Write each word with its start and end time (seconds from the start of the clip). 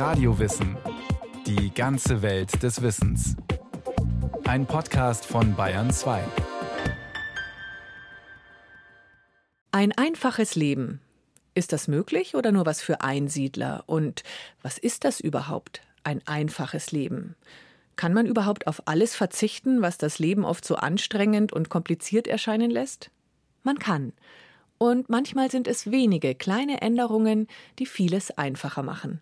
Radiowissen. 0.00 0.78
Die 1.46 1.74
ganze 1.74 2.22
Welt 2.22 2.62
des 2.62 2.80
Wissens. 2.80 3.36
Ein 4.44 4.64
Podcast 4.64 5.26
von 5.26 5.54
Bayern 5.54 5.90
2. 5.90 6.24
Ein 9.72 9.92
einfaches 9.92 10.54
Leben. 10.54 11.02
Ist 11.52 11.74
das 11.74 11.86
möglich 11.86 12.34
oder 12.34 12.50
nur 12.50 12.64
was 12.64 12.80
für 12.80 13.02
Einsiedler? 13.02 13.84
Und 13.84 14.22
was 14.62 14.78
ist 14.78 15.04
das 15.04 15.20
überhaupt, 15.20 15.82
ein 16.02 16.26
einfaches 16.26 16.92
Leben? 16.92 17.36
Kann 17.96 18.14
man 18.14 18.24
überhaupt 18.24 18.68
auf 18.68 18.88
alles 18.88 19.14
verzichten, 19.14 19.82
was 19.82 19.98
das 19.98 20.18
Leben 20.18 20.46
oft 20.46 20.64
so 20.64 20.76
anstrengend 20.76 21.52
und 21.52 21.68
kompliziert 21.68 22.26
erscheinen 22.26 22.70
lässt? 22.70 23.10
Man 23.64 23.78
kann. 23.78 24.14
Und 24.78 25.10
manchmal 25.10 25.50
sind 25.50 25.68
es 25.68 25.90
wenige 25.90 26.34
kleine 26.34 26.80
Änderungen, 26.80 27.48
die 27.78 27.84
vieles 27.84 28.30
einfacher 28.30 28.82
machen. 28.82 29.20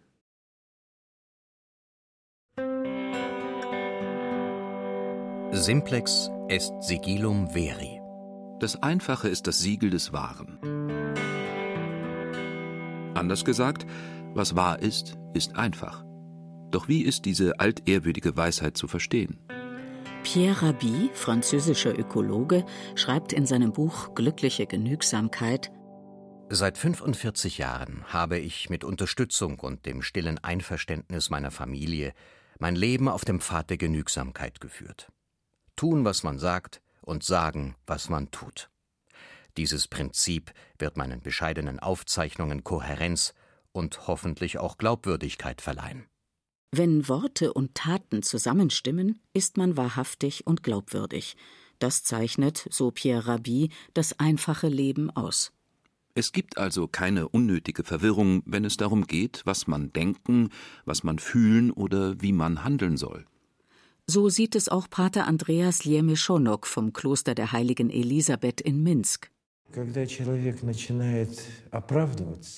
Simplex 5.59 6.31
est 6.49 6.73
sigillum 6.81 7.49
veri. 7.49 8.01
Das 8.61 8.81
Einfache 8.83 9.29
ist 9.29 9.47
das 9.49 9.59
Siegel 9.59 9.91
des 9.91 10.13
Wahren. 10.13 10.59
Anders 13.15 13.45
gesagt, 13.45 13.85
was 14.35 14.55
wahr 14.55 14.81
ist, 14.81 15.19
ist 15.35 15.57
einfach. 15.57 16.05
Doch 16.71 16.87
wie 16.87 17.03
ist 17.03 17.25
diese 17.25 17.59
altehrwürdige 17.59 18.37
Weisheit 18.37 18.77
zu 18.77 18.87
verstehen? 18.87 19.41
Pierre 20.23 20.63
Rabhi, 20.63 21.11
französischer 21.13 21.99
Ökologe, 21.99 22.65
schreibt 22.95 23.33
in 23.33 23.45
seinem 23.45 23.73
Buch 23.73 24.15
Glückliche 24.15 24.67
Genügsamkeit 24.67 25.73
Seit 26.51 26.79
45 26.79 27.59
Jahren 27.59 28.05
habe 28.07 28.39
ich 28.39 28.71
mit 28.71 28.85
Unterstützung 28.85 29.59
und 29.59 29.85
dem 29.87 30.03
stillen 30.03 30.39
Einverständnis 30.39 31.31
meiner 31.31 31.51
Familie 31.51 32.15
mein 32.59 32.75
Leben 32.75 33.09
auf 33.09 33.25
dem 33.25 33.41
Pfad 33.41 33.71
der 33.71 33.77
Genügsamkeit 33.77 34.61
geführt. 34.61 35.09
Tun, 35.79 36.05
was 36.05 36.25
man 36.25 36.41
sagt, 36.41 36.83
und 37.03 37.23
sagen, 37.23 37.77
was 37.87 38.09
man 38.09 38.33
tut. 38.33 38.69
Dieses 39.57 39.87
Prinzip 39.87 40.53
wird 40.77 40.97
meinen 40.97 41.21
bescheidenen 41.21 41.79
Aufzeichnungen 41.79 42.65
Kohärenz 42.65 43.33
und 43.71 44.09
hoffentlich 44.09 44.59
auch 44.59 44.77
Glaubwürdigkeit 44.77 45.61
verleihen. 45.61 46.07
Wenn 46.73 47.09
Worte 47.09 47.53
und 47.53 47.77
Taten 47.77 48.25
zusammenstimmen, 48.25 49.21
ist 49.33 49.57
man 49.57 49.77
wahrhaftig 49.77 50.49
und 50.49 50.65
glaubwürdig. 50.65 51.37
Das 51.79 52.03
zeichnet, 52.03 52.67
so 52.71 52.91
Pierre 52.91 53.29
Rabhi, 53.29 53.71
das 53.95 54.19
einfache 54.19 54.67
Leben 54.67 55.11
aus. 55.11 55.53
Es 56.15 56.33
gibt 56.33 56.59
also 56.59 56.89
keine 56.89 57.29
unnötige 57.29 57.85
Verwirrung, 57.85 58.43
wenn 58.47 58.65
es 58.65 58.77
darum 58.77 59.07
geht, 59.07 59.43
was 59.45 59.69
man 59.69 59.93
denken, 59.93 60.51
was 60.85 61.05
man 61.05 61.21
fühlen 61.21 61.71
oder 61.71 62.21
wie 62.21 62.33
man 62.33 62.65
handeln 62.65 62.97
soll. 62.97 63.25
So 64.11 64.31
sieht 64.31 64.57
es 64.57 64.71
auch 64.71 64.89
Pater 64.89 65.27
Andreas 65.27 65.85
Liemeszonok 65.85 66.67
vom 66.67 66.95
Kloster 66.95 67.35
der 67.35 67.53
heiligen 67.53 67.91
Elisabeth 67.91 68.63
in 68.63 68.83
Minsk. 68.83 69.31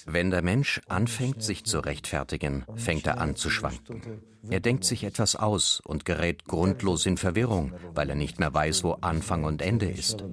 Wenn 0.06 0.30
der 0.30 0.42
Mensch 0.42 0.80
anfängt, 0.86 1.42
sich 1.42 1.64
zu 1.64 1.80
rechtfertigen, 1.80 2.64
fängt 2.76 3.08
er 3.08 3.20
an 3.20 3.34
zu 3.34 3.50
schwanken. 3.50 4.00
Er 4.48 4.60
denkt 4.60 4.84
sich 4.84 5.02
etwas 5.02 5.34
aus 5.34 5.80
und 5.84 6.04
gerät 6.04 6.44
grundlos 6.44 7.04
in 7.04 7.16
Verwirrung, 7.16 7.72
weil 7.94 8.10
er 8.10 8.16
nicht 8.16 8.38
mehr 8.38 8.54
weiß, 8.54 8.84
wo 8.84 8.92
Anfang 9.00 9.42
und 9.42 9.60
Ende 9.60 9.90
ist. 9.90 10.24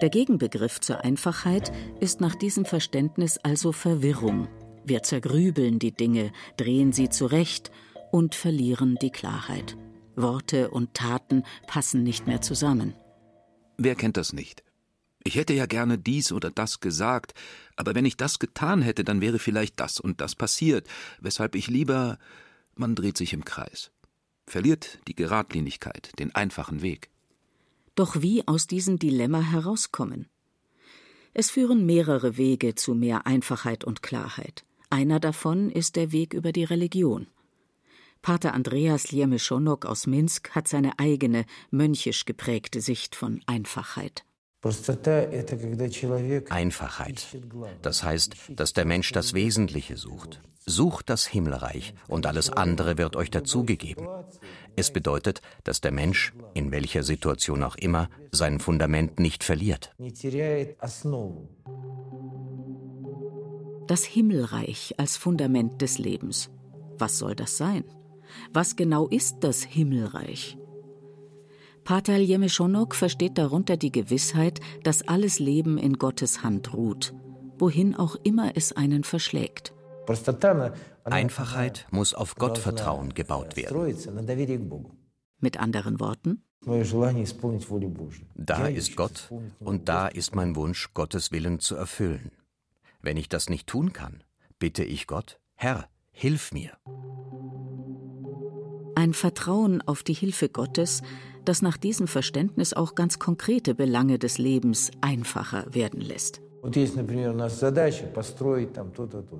Der 0.00 0.08
Gegenbegriff 0.08 0.80
zur 0.80 1.04
Einfachheit 1.04 1.70
ist 2.00 2.22
nach 2.22 2.34
diesem 2.34 2.64
Verständnis 2.64 3.36
also 3.36 3.72
Verwirrung. 3.72 4.48
Wir 4.84 5.02
zergrübeln 5.02 5.78
die 5.78 5.92
Dinge, 5.92 6.32
drehen 6.56 6.92
sie 6.92 7.08
zurecht 7.08 7.70
und 8.10 8.34
verlieren 8.34 8.96
die 9.00 9.10
Klarheit. 9.10 9.76
Worte 10.16 10.70
und 10.70 10.94
Taten 10.94 11.44
passen 11.66 12.02
nicht 12.02 12.26
mehr 12.26 12.40
zusammen. 12.40 12.94
Wer 13.78 13.94
kennt 13.94 14.16
das 14.16 14.32
nicht? 14.32 14.62
Ich 15.24 15.36
hätte 15.36 15.54
ja 15.54 15.66
gerne 15.66 15.98
dies 15.98 16.32
oder 16.32 16.50
das 16.50 16.80
gesagt, 16.80 17.32
aber 17.76 17.94
wenn 17.94 18.04
ich 18.04 18.16
das 18.16 18.38
getan 18.38 18.82
hätte, 18.82 19.04
dann 19.04 19.20
wäre 19.20 19.38
vielleicht 19.38 19.78
das 19.78 20.00
und 20.00 20.20
das 20.20 20.34
passiert, 20.34 20.88
weshalb 21.20 21.54
ich 21.54 21.68
lieber. 21.68 22.18
Man 22.74 22.94
dreht 22.94 23.16
sich 23.16 23.32
im 23.32 23.44
Kreis, 23.44 23.92
verliert 24.46 24.98
die 25.06 25.14
Geradlinigkeit, 25.14 26.10
den 26.18 26.34
einfachen 26.34 26.82
Weg. 26.82 27.10
Doch 27.94 28.20
wie 28.22 28.46
aus 28.48 28.66
diesem 28.66 28.98
Dilemma 28.98 29.40
herauskommen? 29.40 30.28
Es 31.34 31.50
führen 31.50 31.86
mehrere 31.86 32.36
Wege 32.36 32.74
zu 32.74 32.94
mehr 32.94 33.26
Einfachheit 33.26 33.84
und 33.84 34.02
Klarheit. 34.02 34.64
Einer 34.92 35.20
davon 35.20 35.70
ist 35.70 35.96
der 35.96 36.12
Weg 36.12 36.34
über 36.34 36.52
die 36.52 36.64
Religion. 36.64 37.26
Pater 38.20 38.52
Andreas 38.52 39.10
Liemeszonok 39.10 39.86
aus 39.86 40.06
Minsk 40.06 40.50
hat 40.50 40.68
seine 40.68 40.98
eigene, 40.98 41.46
mönchisch 41.70 42.26
geprägte 42.26 42.82
Sicht 42.82 43.16
von 43.16 43.40
Einfachheit. 43.46 44.26
Einfachheit. 46.50 47.26
Das 47.80 48.04
heißt, 48.04 48.36
dass 48.50 48.74
der 48.74 48.84
Mensch 48.84 49.12
das 49.12 49.32
Wesentliche 49.32 49.96
sucht. 49.96 50.42
Sucht 50.66 51.08
das 51.08 51.26
Himmelreich 51.26 51.94
und 52.06 52.26
alles 52.26 52.50
andere 52.50 52.98
wird 52.98 53.16
euch 53.16 53.30
dazugegeben. 53.30 54.06
Es 54.76 54.92
bedeutet, 54.92 55.40
dass 55.64 55.80
der 55.80 55.90
Mensch, 55.90 56.34
in 56.52 56.70
welcher 56.70 57.02
Situation 57.02 57.62
auch 57.62 57.76
immer, 57.76 58.10
sein 58.30 58.60
Fundament 58.60 59.18
nicht 59.18 59.42
verliert. 59.42 59.94
Das 63.86 64.04
Himmelreich 64.04 64.94
als 64.96 65.16
Fundament 65.16 65.82
des 65.82 65.98
Lebens. 65.98 66.50
Was 66.98 67.18
soll 67.18 67.34
das 67.34 67.56
sein? 67.56 67.84
Was 68.52 68.76
genau 68.76 69.08
ist 69.08 69.38
das 69.40 69.62
Himmelreich? 69.62 70.56
Pater 71.84 72.16
Jemeschonok 72.16 72.94
versteht 72.94 73.38
darunter 73.38 73.76
die 73.76 73.90
Gewissheit, 73.90 74.60
dass 74.84 75.06
alles 75.08 75.40
Leben 75.40 75.78
in 75.78 75.94
Gottes 75.94 76.44
Hand 76.44 76.74
ruht, 76.74 77.12
wohin 77.58 77.96
auch 77.96 78.14
immer 78.22 78.52
es 78.54 78.72
einen 78.72 79.02
verschlägt. 79.02 79.74
Einfachheit 81.04 81.86
muss 81.90 82.14
auf 82.14 82.36
Gottvertrauen 82.36 83.14
gebaut 83.14 83.56
werden. 83.56 83.96
Mit 85.40 85.58
anderen 85.58 85.98
Worten, 85.98 86.44
da 88.36 88.66
ist 88.68 88.96
Gott 88.96 89.32
und 89.58 89.88
da 89.88 90.06
ist 90.06 90.34
mein 90.36 90.54
Wunsch, 90.54 90.94
Gottes 90.94 91.32
Willen 91.32 91.58
zu 91.58 91.74
erfüllen. 91.74 92.30
Wenn 93.02 93.16
ich 93.16 93.28
das 93.28 93.50
nicht 93.50 93.66
tun 93.66 93.92
kann, 93.92 94.22
bitte 94.60 94.84
ich 94.84 95.08
Gott, 95.08 95.40
Herr, 95.54 95.88
hilf 96.12 96.52
mir. 96.52 96.70
Ein 98.94 99.12
Vertrauen 99.12 99.82
auf 99.82 100.04
die 100.04 100.12
Hilfe 100.12 100.48
Gottes, 100.48 101.02
das 101.44 101.62
nach 101.62 101.76
diesem 101.76 102.06
Verständnis 102.06 102.72
auch 102.72 102.94
ganz 102.94 103.18
konkrete 103.18 103.74
Belange 103.74 104.20
des 104.20 104.38
Lebens 104.38 104.92
einfacher 105.00 105.66
werden 105.74 106.00
lässt. 106.00 106.40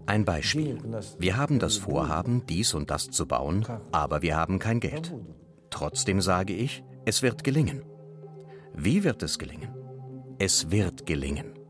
Ein 0.06 0.24
Beispiel. 0.24 0.78
Wir 1.18 1.36
haben 1.36 1.58
das 1.60 1.76
Vorhaben, 1.76 2.46
dies 2.48 2.74
und 2.74 2.90
das 2.90 3.10
zu 3.10 3.26
bauen, 3.26 3.64
aber 3.92 4.22
wir 4.22 4.36
haben 4.36 4.58
kein 4.58 4.80
Geld. 4.80 5.14
Trotzdem 5.70 6.20
sage 6.20 6.52
ich, 6.52 6.82
es 7.04 7.22
wird 7.22 7.44
gelingen. 7.44 7.84
Wie 8.74 9.04
wird 9.04 9.22
es 9.22 9.38
gelingen? 9.38 9.72
Es 10.38 10.72
wird 10.72 11.06
gelingen. 11.06 11.61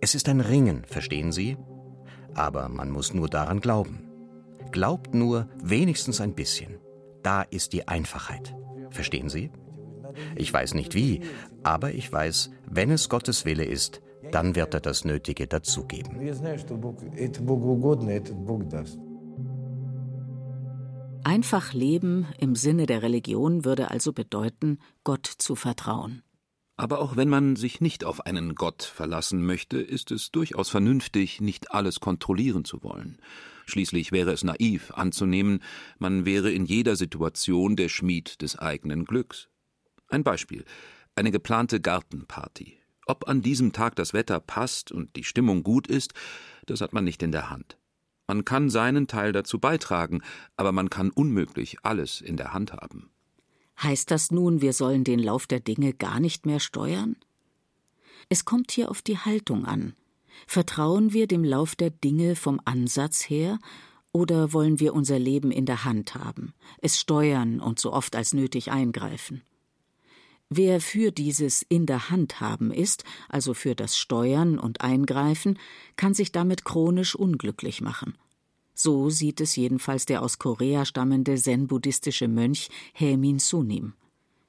Es 0.00 0.14
ist 0.14 0.28
ein 0.28 0.40
Ringen, 0.40 0.84
verstehen 0.86 1.32
Sie? 1.32 1.56
Aber 2.34 2.68
man 2.68 2.90
muss 2.90 3.14
nur 3.14 3.28
daran 3.28 3.60
glauben. 3.60 4.08
Glaubt 4.70 5.14
nur 5.14 5.48
wenigstens 5.62 6.20
ein 6.20 6.34
bisschen. 6.34 6.78
Da 7.22 7.42
ist 7.42 7.72
die 7.72 7.88
Einfachheit. 7.88 8.54
Verstehen 8.90 9.28
Sie? 9.28 9.50
Ich 10.36 10.52
weiß 10.52 10.74
nicht 10.74 10.94
wie, 10.94 11.20
aber 11.62 11.92
ich 11.92 12.12
weiß, 12.12 12.50
wenn 12.68 12.90
es 12.90 13.08
Gottes 13.08 13.44
Wille 13.44 13.64
ist, 13.64 14.00
dann 14.30 14.54
wird 14.54 14.74
er 14.74 14.80
das 14.80 15.04
Nötige 15.04 15.46
dazugeben. 15.46 16.18
Einfach 21.24 21.72
leben 21.72 22.26
im 22.38 22.56
Sinne 22.56 22.86
der 22.86 23.02
Religion 23.02 23.64
würde 23.64 23.90
also 23.90 24.12
bedeuten, 24.12 24.78
Gott 25.04 25.26
zu 25.26 25.54
vertrauen. 25.54 26.22
Aber 26.82 26.98
auch 26.98 27.14
wenn 27.14 27.28
man 27.28 27.54
sich 27.54 27.80
nicht 27.80 28.02
auf 28.02 28.26
einen 28.26 28.56
Gott 28.56 28.82
verlassen 28.82 29.46
möchte, 29.46 29.80
ist 29.80 30.10
es 30.10 30.32
durchaus 30.32 30.68
vernünftig, 30.68 31.40
nicht 31.40 31.70
alles 31.70 32.00
kontrollieren 32.00 32.64
zu 32.64 32.82
wollen. 32.82 33.18
Schließlich 33.66 34.10
wäre 34.10 34.32
es 34.32 34.42
naiv 34.42 34.90
anzunehmen, 34.90 35.62
man 36.00 36.24
wäre 36.24 36.50
in 36.50 36.64
jeder 36.64 36.96
Situation 36.96 37.76
der 37.76 37.88
Schmied 37.88 38.42
des 38.42 38.58
eigenen 38.58 39.04
Glücks. 39.04 39.48
Ein 40.08 40.24
Beispiel 40.24 40.64
eine 41.14 41.30
geplante 41.30 41.80
Gartenparty. 41.80 42.80
Ob 43.06 43.28
an 43.28 43.42
diesem 43.42 43.72
Tag 43.72 43.94
das 43.94 44.12
Wetter 44.12 44.40
passt 44.40 44.90
und 44.90 45.14
die 45.14 45.22
Stimmung 45.22 45.62
gut 45.62 45.86
ist, 45.86 46.14
das 46.66 46.80
hat 46.80 46.92
man 46.92 47.04
nicht 47.04 47.22
in 47.22 47.30
der 47.30 47.48
Hand. 47.48 47.78
Man 48.26 48.44
kann 48.44 48.70
seinen 48.70 49.06
Teil 49.06 49.30
dazu 49.30 49.60
beitragen, 49.60 50.20
aber 50.56 50.72
man 50.72 50.90
kann 50.90 51.10
unmöglich 51.10 51.76
alles 51.84 52.20
in 52.20 52.36
der 52.36 52.52
Hand 52.52 52.72
haben. 52.72 53.11
Heißt 53.82 54.10
das 54.10 54.30
nun, 54.30 54.60
wir 54.60 54.72
sollen 54.72 55.02
den 55.02 55.18
Lauf 55.18 55.46
der 55.46 55.60
Dinge 55.60 55.92
gar 55.92 56.20
nicht 56.20 56.46
mehr 56.46 56.60
steuern? 56.60 57.16
Es 58.28 58.44
kommt 58.44 58.70
hier 58.70 58.90
auf 58.90 59.02
die 59.02 59.18
Haltung 59.18 59.64
an. 59.64 59.94
Vertrauen 60.46 61.12
wir 61.12 61.26
dem 61.26 61.44
Lauf 61.44 61.74
der 61.74 61.90
Dinge 61.90 62.36
vom 62.36 62.60
Ansatz 62.64 63.28
her 63.28 63.58
oder 64.12 64.52
wollen 64.52 64.78
wir 64.78 64.94
unser 64.94 65.18
Leben 65.18 65.50
in 65.50 65.66
der 65.66 65.84
Hand 65.84 66.14
haben, 66.14 66.54
es 66.78 66.98
steuern 67.00 67.60
und 67.60 67.80
so 67.80 67.92
oft 67.92 68.14
als 68.14 68.34
nötig 68.34 68.70
eingreifen? 68.70 69.42
Wer 70.48 70.80
für 70.80 71.12
dieses 71.12 71.62
in 71.62 71.86
der 71.86 72.10
Hand 72.10 72.40
haben 72.40 72.70
ist, 72.70 73.04
also 73.28 73.54
für 73.54 73.74
das 73.74 73.96
Steuern 73.96 74.58
und 74.58 74.82
Eingreifen, 74.82 75.58
kann 75.96 76.12
sich 76.12 76.30
damit 76.30 76.64
chronisch 76.64 77.14
unglücklich 77.14 77.80
machen. 77.80 78.18
So 78.84 79.10
sieht 79.10 79.40
es 79.40 79.54
jedenfalls 79.54 80.06
der 80.06 80.22
aus 80.22 80.40
Korea 80.40 80.84
stammende 80.84 81.36
zen-buddhistische 81.36 82.26
Mönch 82.26 82.68
Haemin 82.98 83.38
Sunim. 83.38 83.92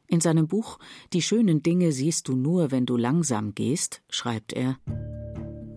In 0.07 0.21
seinem 0.21 0.47
Buch 0.47 0.79
Die 1.13 1.21
schönen 1.21 1.61
Dinge 1.61 1.91
siehst 1.91 2.27
du 2.27 2.35
nur, 2.35 2.71
wenn 2.71 2.87
du 2.87 2.97
langsam 2.97 3.53
gehst, 3.53 4.01
schreibt 4.09 4.51
er 4.53 4.79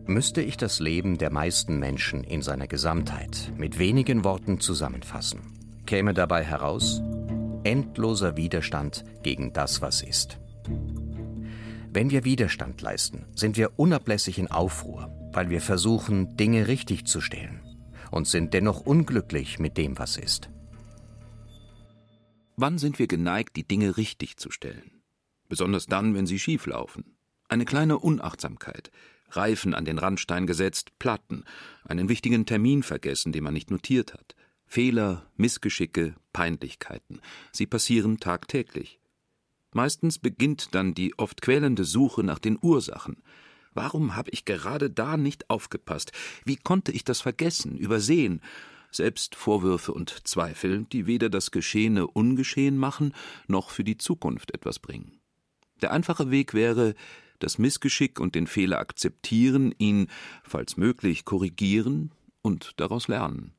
Müsste 0.06 0.40
ich 0.40 0.56
das 0.56 0.80
Leben 0.80 1.18
der 1.18 1.30
meisten 1.30 1.78
Menschen 1.78 2.24
in 2.24 2.40
seiner 2.40 2.66
Gesamtheit 2.66 3.52
mit 3.58 3.78
wenigen 3.78 4.24
Worten 4.24 4.58
zusammenfassen, 4.58 5.42
käme 5.84 6.14
dabei 6.14 6.42
heraus, 6.42 7.02
endloser 7.62 8.38
Widerstand 8.38 9.04
gegen 9.22 9.52
das, 9.52 9.82
was 9.82 10.00
ist. 10.00 10.40
Wenn 11.92 12.10
wir 12.10 12.24
Widerstand 12.24 12.80
leisten, 12.80 13.26
sind 13.34 13.58
wir 13.58 13.78
unablässig 13.78 14.38
in 14.38 14.50
Aufruhr, 14.50 15.10
weil 15.34 15.50
wir 15.50 15.60
versuchen, 15.60 16.38
Dinge 16.38 16.68
richtig 16.68 17.04
zu 17.04 17.20
stellen 17.20 17.60
und 18.16 18.26
sind 18.26 18.54
dennoch 18.54 18.80
unglücklich 18.80 19.58
mit 19.58 19.76
dem, 19.76 19.98
was 19.98 20.16
ist. 20.16 20.48
Wann 22.56 22.78
sind 22.78 22.98
wir 22.98 23.06
geneigt, 23.06 23.56
die 23.56 23.68
Dinge 23.68 23.98
richtig 23.98 24.38
zu 24.38 24.50
stellen? 24.50 25.02
Besonders 25.48 25.86
dann, 25.86 26.14
wenn 26.14 26.26
sie 26.26 26.38
schief 26.38 26.66
laufen. 26.66 27.16
Eine 27.48 27.66
kleine 27.66 27.98
Unachtsamkeit, 27.98 28.90
Reifen 29.30 29.74
an 29.74 29.84
den 29.84 29.98
Randstein 29.98 30.46
gesetzt, 30.46 30.98
Platten, 30.98 31.44
einen 31.84 32.08
wichtigen 32.08 32.46
Termin 32.46 32.82
vergessen, 32.82 33.32
den 33.32 33.44
man 33.44 33.54
nicht 33.54 33.70
notiert 33.70 34.14
hat. 34.14 34.34
Fehler, 34.64 35.30
Missgeschicke, 35.36 36.14
Peinlichkeiten. 36.32 37.20
Sie 37.52 37.66
passieren 37.66 38.18
tagtäglich. 38.18 38.98
Meistens 39.72 40.18
beginnt 40.18 40.74
dann 40.74 40.94
die 40.94 41.16
oft 41.18 41.42
quälende 41.42 41.84
Suche 41.84 42.24
nach 42.24 42.38
den 42.38 42.58
Ursachen. 42.60 43.22
Warum 43.76 44.16
habe 44.16 44.30
ich 44.30 44.46
gerade 44.46 44.88
da 44.88 45.18
nicht 45.18 45.50
aufgepasst? 45.50 46.12
Wie 46.46 46.56
konnte 46.56 46.92
ich 46.92 47.04
das 47.04 47.20
vergessen, 47.20 47.76
übersehen? 47.76 48.40
Selbst 48.90 49.34
Vorwürfe 49.34 49.92
und 49.92 50.26
Zweifel, 50.26 50.86
die 50.90 51.06
weder 51.06 51.28
das 51.28 51.50
Geschehene 51.50 52.06
ungeschehen 52.06 52.78
machen, 52.78 53.12
noch 53.48 53.68
für 53.68 53.84
die 53.84 53.98
Zukunft 53.98 54.54
etwas 54.54 54.78
bringen. 54.78 55.20
Der 55.82 55.92
einfache 55.92 56.30
Weg 56.30 56.54
wäre, 56.54 56.94
das 57.38 57.58
Missgeschick 57.58 58.18
und 58.18 58.34
den 58.34 58.46
Fehler 58.46 58.78
akzeptieren, 58.78 59.74
ihn, 59.76 60.08
falls 60.42 60.78
möglich, 60.78 61.26
korrigieren 61.26 62.12
und 62.40 62.72
daraus 62.78 63.08
lernen. 63.08 63.52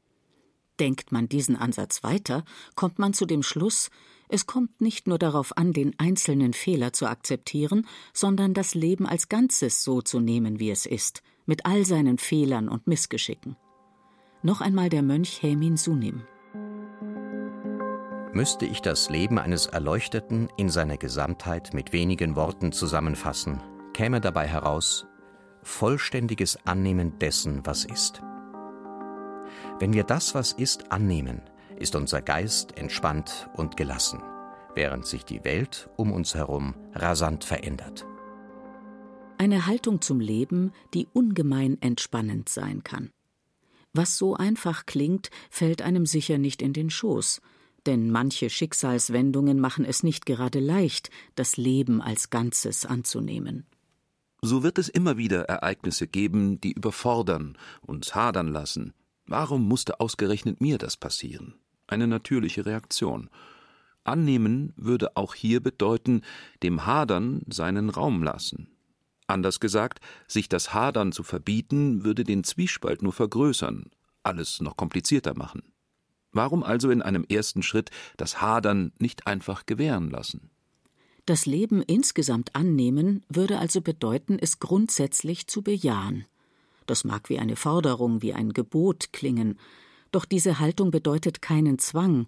Denkt 0.80 1.12
man 1.12 1.30
diesen 1.30 1.56
Ansatz 1.56 2.02
weiter, 2.02 2.44
kommt 2.74 2.98
man 2.98 3.14
zu 3.14 3.28
dem 3.28 3.44
Schluss, 3.44 3.92
es 4.30 4.46
kommt 4.46 4.82
nicht 4.82 5.08
nur 5.08 5.18
darauf 5.18 5.58
an, 5.58 5.74
den 5.74 5.98
einzelnen 6.00 6.54
Fehler 6.54 6.94
zu 6.94 7.08
akzeptieren, 7.08 7.88
sondern 8.14 8.54
das 8.54 8.76
Leben 8.76 9.06
als 9.06 9.30
Ganzes 9.30 9.84
so 9.84 10.02
zu 10.02 10.20
nehmen, 10.20 10.60
wie 10.60 10.72
es 10.72 10.86
ist, 10.86 11.24
mit 11.46 11.66
all 11.66 11.86
seinen 11.86 12.18
Fehlern 12.18 12.70
und 12.70 12.88
Missgeschicken. 12.88 13.56
Noch 14.44 14.62
einmal 14.62 14.90
der 14.90 15.02
Mönch 15.02 15.42
Hemin 15.42 15.78
Sunim. 15.78 16.24
Müsste 18.34 18.66
ich 18.66 18.82
das 18.82 19.10
Leben 19.10 19.40
eines 19.40 19.66
Erleuchteten 19.66 20.50
in 20.58 20.70
seiner 20.70 20.98
Gesamtheit 20.98 21.74
mit 21.74 21.94
wenigen 21.94 22.36
Worten 22.36 22.72
zusammenfassen, 22.72 23.62
käme 23.94 24.22
dabei 24.22 24.48
heraus 24.48 25.08
vollständiges 25.68 26.58
Annehmen 26.66 27.20
dessen, 27.20 27.66
was 27.66 27.86
ist. 27.86 28.22
Wenn 29.80 29.94
wir 29.94 30.04
das, 30.04 30.34
was 30.34 30.54
ist, 30.54 30.92
annehmen, 30.92 31.42
ist 31.80 31.96
unser 31.96 32.22
Geist 32.22 32.78
entspannt 32.78 33.50
und 33.54 33.78
gelassen, 33.78 34.22
während 34.76 35.06
sich 35.06 35.26
die 35.26 35.44
Welt 35.44 35.90
um 35.96 36.12
uns 36.12 36.36
herum 36.36 36.76
rasant 36.94 37.44
verändert. 37.44 38.06
Eine 39.38 39.68
Haltung 39.68 40.02
zum 40.02 40.20
Leben, 40.20 40.72
die 40.94 41.08
ungemein 41.14 41.82
entspannend 41.82 42.50
sein 42.50 42.84
kann. 42.84 43.12
Was 43.94 44.18
so 44.18 44.36
einfach 44.36 44.86
klingt, 44.86 45.30
fällt 45.50 45.82
einem 45.82 46.06
sicher 46.06 46.38
nicht 46.38 46.62
in 46.62 46.74
den 46.74 46.90
Schoß, 46.90 47.42
denn 47.86 48.12
manche 48.12 48.50
Schicksalswendungen 48.50 49.60
machen 49.60 49.86
es 49.86 50.04
nicht 50.04 50.26
gerade 50.26 50.60
leicht, 50.60 51.10
das 51.36 51.58
Leben 51.58 52.02
als 52.02 52.30
Ganzes 52.30 52.86
anzunehmen. 52.86 53.66
So 54.42 54.62
wird 54.62 54.78
es 54.78 54.90
immer 54.90 55.18
wieder 55.18 55.44
Ereignisse 55.44 56.08
geben, 56.08 56.60
die 56.60 56.74
überfordern, 56.74 57.58
uns 57.82 58.14
hadern 58.14 58.48
lassen, 58.48 58.94
Warum 59.28 59.68
musste 59.68 60.00
ausgerechnet 60.00 60.62
mir 60.62 60.78
das 60.78 60.96
passieren? 60.96 61.56
Eine 61.88 62.08
natürliche 62.08 62.66
Reaktion. 62.66 63.30
Annehmen 64.04 64.74
würde 64.76 65.18
auch 65.18 65.34
hier 65.34 65.62
bedeuten, 65.62 66.22
dem 66.64 66.86
Hadern 66.86 67.42
seinen 67.50 67.90
Raum 67.90 68.24
lassen. 68.24 68.70
Anders 69.28 69.60
gesagt, 69.60 70.00
sich 70.28 70.48
das 70.48 70.74
Hadern 70.74 71.12
zu 71.12 71.24
verbieten, 71.24 72.06
würde 72.06 72.24
den 72.24 72.44
Zwiespalt 72.46 73.02
nur 73.02 73.12
vergrößern, 73.12 73.92
alles 74.24 74.62
noch 74.62 74.78
komplizierter 74.78 75.38
machen. 75.38 75.64
Warum 76.32 76.64
also 76.64 76.90
in 76.90 77.02
einem 77.02 77.26
ersten 77.28 77.64
Schritt 77.64 77.90
das 78.16 78.42
Hadern 78.42 78.94
nicht 79.00 79.28
einfach 79.28 79.66
gewähren 79.66 80.10
lassen? 80.10 80.50
Das 81.26 81.46
Leben 81.46 81.82
insgesamt 81.82 82.56
annehmen 82.56 83.26
würde 83.28 83.60
also 83.60 83.82
bedeuten, 83.82 84.38
es 84.40 84.60
grundsätzlich 84.60 85.48
zu 85.48 85.62
bejahen. 85.62 86.26
Das 86.86 87.04
mag 87.04 87.28
wie 87.30 87.40
eine 87.40 87.58
Forderung, 87.58 88.22
wie 88.22 88.34
ein 88.34 88.54
Gebot 88.54 89.12
klingen, 89.12 89.60
doch 90.12 90.26
diese 90.26 90.60
Haltung 90.60 90.92
bedeutet 90.92 91.42
keinen 91.42 91.80
Zwang, 91.80 92.28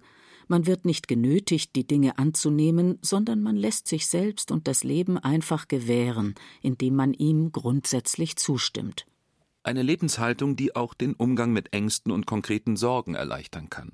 man 0.51 0.65
wird 0.65 0.83
nicht 0.83 1.07
genötigt, 1.07 1.75
die 1.75 1.85
Dinge 1.85 2.17
anzunehmen, 2.17 2.97
sondern 3.03 3.43
man 3.43 3.55
lässt 3.55 3.87
sich 3.87 4.07
selbst 4.07 4.51
und 4.51 4.67
das 4.67 4.83
Leben 4.83 5.19
einfach 5.19 5.67
gewähren, 5.67 6.33
indem 6.63 6.95
man 6.95 7.13
ihm 7.13 7.51
grundsätzlich 7.51 8.35
zustimmt. 8.35 9.05
Eine 9.61 9.83
Lebenshaltung, 9.83 10.55
die 10.55 10.75
auch 10.75 10.95
den 10.95 11.13
Umgang 11.13 11.53
mit 11.53 11.71
Ängsten 11.71 12.11
und 12.11 12.25
konkreten 12.25 12.77
Sorgen 12.77 13.13
erleichtern 13.13 13.69
kann. 13.69 13.91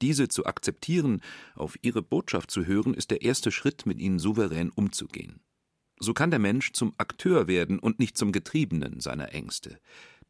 Diese 0.00 0.28
zu 0.28 0.46
akzeptieren, 0.46 1.20
auf 1.56 1.76
ihre 1.82 2.02
Botschaft 2.02 2.52
zu 2.52 2.64
hören, 2.64 2.94
ist 2.94 3.10
der 3.10 3.22
erste 3.22 3.50
Schritt, 3.50 3.84
mit 3.84 3.98
ihnen 3.98 4.20
souverän 4.20 4.70
umzugehen. 4.70 5.40
So 5.98 6.14
kann 6.14 6.30
der 6.30 6.38
Mensch 6.38 6.72
zum 6.74 6.94
Akteur 6.98 7.48
werden 7.48 7.80
und 7.80 7.98
nicht 7.98 8.16
zum 8.16 8.30
Getriebenen 8.30 9.00
seiner 9.00 9.34
Ängste. 9.34 9.80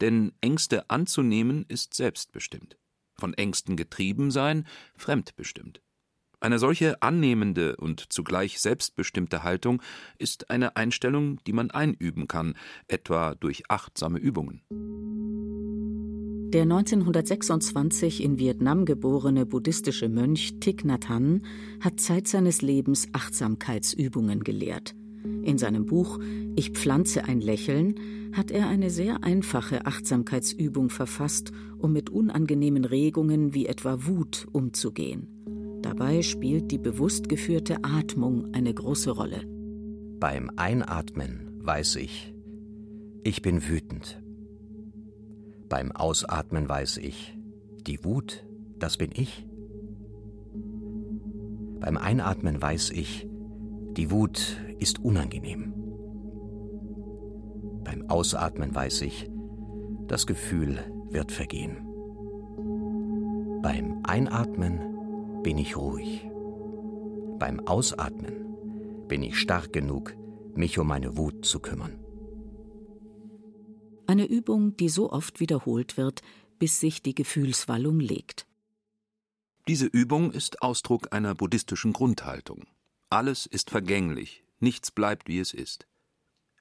Denn 0.00 0.32
Ängste 0.40 0.88
anzunehmen 0.88 1.66
ist 1.68 1.92
selbstbestimmt. 1.92 2.78
Von 3.18 3.34
Ängsten 3.34 3.76
getrieben 3.76 4.30
sein, 4.30 4.64
fremdbestimmt. 4.96 5.80
Eine 6.40 6.60
solche 6.60 7.02
annehmende 7.02 7.76
und 7.76 8.12
zugleich 8.12 8.60
selbstbestimmte 8.60 9.42
Haltung 9.42 9.82
ist 10.18 10.50
eine 10.50 10.76
Einstellung, 10.76 11.40
die 11.46 11.52
man 11.52 11.72
einüben 11.72 12.28
kann, 12.28 12.54
etwa 12.86 13.34
durch 13.34 13.64
achtsame 13.68 14.20
Übungen. 14.20 14.62
Der 16.50 16.62
1926 16.62 18.22
in 18.22 18.38
Vietnam 18.38 18.84
geborene 18.84 19.46
buddhistische 19.46 20.08
Mönch 20.08 20.60
Thich 20.60 20.84
Nhat 20.84 21.08
Hanh 21.08 21.42
hat 21.80 22.00
Zeit 22.00 22.28
seines 22.28 22.62
Lebens 22.62 23.08
Achtsamkeitsübungen 23.12 24.44
gelehrt. 24.44 24.94
In 25.42 25.58
seinem 25.58 25.86
Buch 25.86 26.18
Ich 26.56 26.70
pflanze 26.70 27.24
ein 27.24 27.40
Lächeln 27.40 27.94
hat 28.32 28.50
er 28.50 28.68
eine 28.68 28.90
sehr 28.90 29.24
einfache 29.24 29.86
Achtsamkeitsübung 29.86 30.90
verfasst, 30.90 31.52
um 31.78 31.92
mit 31.92 32.10
unangenehmen 32.10 32.84
Regungen 32.84 33.54
wie 33.54 33.66
etwa 33.66 34.06
Wut 34.06 34.46
umzugehen. 34.52 35.28
Dabei 35.82 36.22
spielt 36.22 36.70
die 36.70 36.78
bewusst 36.78 37.28
geführte 37.28 37.84
Atmung 37.84 38.52
eine 38.52 38.74
große 38.74 39.10
Rolle. 39.10 39.42
Beim 40.20 40.50
Einatmen 40.56 41.60
weiß 41.60 41.96
ich, 41.96 42.34
ich 43.24 43.42
bin 43.42 43.68
wütend. 43.68 44.20
Beim 45.68 45.92
Ausatmen 45.92 46.68
weiß 46.68 46.96
ich, 46.98 47.36
die 47.86 48.04
Wut, 48.04 48.44
das 48.78 48.96
bin 48.96 49.10
ich. 49.14 49.46
Beim 51.80 51.96
Einatmen 51.96 52.60
weiß 52.60 52.90
ich, 52.90 53.28
die 53.98 54.12
Wut 54.12 54.56
ist 54.78 55.04
unangenehm. 55.04 55.74
Beim 57.82 58.08
Ausatmen 58.08 58.72
weiß 58.72 59.02
ich, 59.02 59.28
das 60.06 60.24
Gefühl 60.28 60.78
wird 61.10 61.32
vergehen. 61.32 61.78
Beim 63.60 63.98
Einatmen 64.04 65.42
bin 65.42 65.58
ich 65.58 65.76
ruhig. 65.76 66.30
Beim 67.40 67.58
Ausatmen 67.66 69.06
bin 69.08 69.24
ich 69.24 69.36
stark 69.36 69.72
genug, 69.72 70.14
mich 70.54 70.78
um 70.78 70.86
meine 70.86 71.16
Wut 71.16 71.44
zu 71.44 71.58
kümmern. 71.58 71.98
Eine 74.06 74.26
Übung, 74.26 74.76
die 74.76 74.90
so 74.90 75.10
oft 75.10 75.40
wiederholt 75.40 75.96
wird, 75.96 76.22
bis 76.60 76.78
sich 76.78 77.02
die 77.02 77.16
Gefühlswallung 77.16 77.98
legt. 77.98 78.46
Diese 79.66 79.86
Übung 79.86 80.30
ist 80.30 80.62
Ausdruck 80.62 81.12
einer 81.12 81.34
buddhistischen 81.34 81.92
Grundhaltung. 81.92 82.64
Alles 83.10 83.46
ist 83.46 83.70
vergänglich, 83.70 84.44
nichts 84.60 84.90
bleibt, 84.90 85.28
wie 85.28 85.38
es 85.38 85.54
ist. 85.54 85.86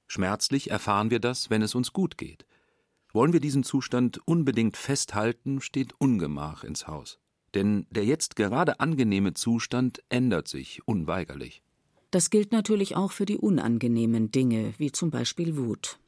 Schmerzlich 0.06 0.70
erfahren 0.70 1.10
wir 1.10 1.20
das, 1.20 1.50
wenn 1.50 1.60
es 1.60 1.74
uns 1.74 1.92
gut 1.92 2.16
geht. 2.16 2.46
Wollen 3.12 3.34
wir 3.34 3.40
diesen 3.40 3.64
Zustand 3.64 4.26
unbedingt 4.26 4.78
festhalten, 4.78 5.60
steht 5.60 5.94
Ungemach 5.98 6.64
ins 6.64 6.86
Haus. 6.86 7.18
Denn 7.54 7.86
der 7.90 8.04
jetzt 8.06 8.36
gerade 8.36 8.80
angenehme 8.80 9.34
Zustand 9.34 10.02
ändert 10.08 10.48
sich 10.48 10.86
unweigerlich. 10.86 11.62
Das 12.10 12.30
gilt 12.30 12.52
natürlich 12.52 12.96
auch 12.96 13.12
für 13.12 13.26
die 13.26 13.36
unangenehmen 13.36 14.30
Dinge, 14.30 14.72
wie 14.78 14.90
zum 14.90 15.10
Beispiel 15.10 15.58
Wut. 15.58 15.98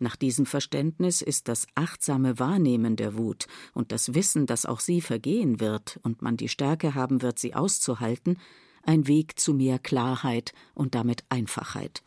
Nach 0.00 0.16
diesem 0.16 0.46
Verständnis 0.46 1.22
ist 1.22 1.46
das 1.46 1.68
achtsame 1.76 2.40
Wahrnehmen 2.40 2.96
der 2.96 3.16
Wut 3.16 3.46
und 3.72 3.92
das 3.92 4.14
Wissen, 4.14 4.46
dass 4.46 4.66
auch 4.66 4.80
sie 4.80 5.00
vergehen 5.00 5.60
wird 5.60 6.00
und 6.02 6.20
man 6.20 6.36
die 6.36 6.48
Stärke 6.48 6.96
haben 6.96 7.22
wird, 7.22 7.38
sie 7.38 7.54
auszuhalten, 7.54 8.38
ein 8.86 9.06
Weg 9.06 9.38
zu 9.38 9.54
mehr 9.54 9.78
Klarheit 9.78 10.52
und 10.74 10.94
damit 10.94 11.24
Einfachheit. 11.28 12.02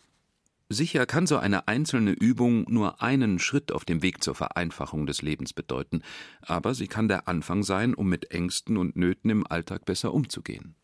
Sicher 0.69 1.05
kann 1.05 1.27
so 1.27 1.37
eine 1.37 1.69
einzelne 1.69 2.11
Übung 2.11 2.65
nur 2.67 3.01
einen 3.01 3.39
Schritt 3.39 3.71
auf 3.71 3.85
dem 3.85 4.01
Weg 4.01 4.21
zur 4.21 4.35
Vereinfachung 4.35 5.05
des 5.05 5.21
Lebens 5.21 5.53
bedeuten, 5.53 6.01
aber 6.41 6.75
sie 6.75 6.87
kann 6.87 7.07
der 7.07 7.29
Anfang 7.29 7.63
sein, 7.63 7.93
um 7.93 8.09
mit 8.09 8.31
Ängsten 8.31 8.75
und 8.75 8.97
Nöten 8.97 9.29
im 9.29 9.47
Alltag 9.47 9.85
besser 9.85 10.13
umzugehen. 10.13 10.75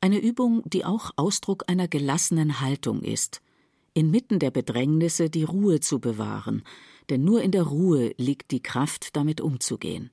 Eine 0.00 0.18
Übung, 0.18 0.62
die 0.64 0.86
auch 0.86 1.10
Ausdruck 1.16 1.64
einer 1.68 1.88
gelassenen 1.88 2.60
Haltung 2.60 3.02
ist, 3.02 3.42
inmitten 3.92 4.38
der 4.38 4.50
Bedrängnisse 4.50 5.28
die 5.28 5.44
Ruhe 5.44 5.80
zu 5.80 6.00
bewahren, 6.00 6.62
denn 7.10 7.22
nur 7.22 7.42
in 7.42 7.50
der 7.50 7.64
Ruhe 7.64 8.14
liegt 8.16 8.50
die 8.50 8.62
Kraft, 8.62 9.14
damit 9.14 9.42
umzugehen. 9.42 10.10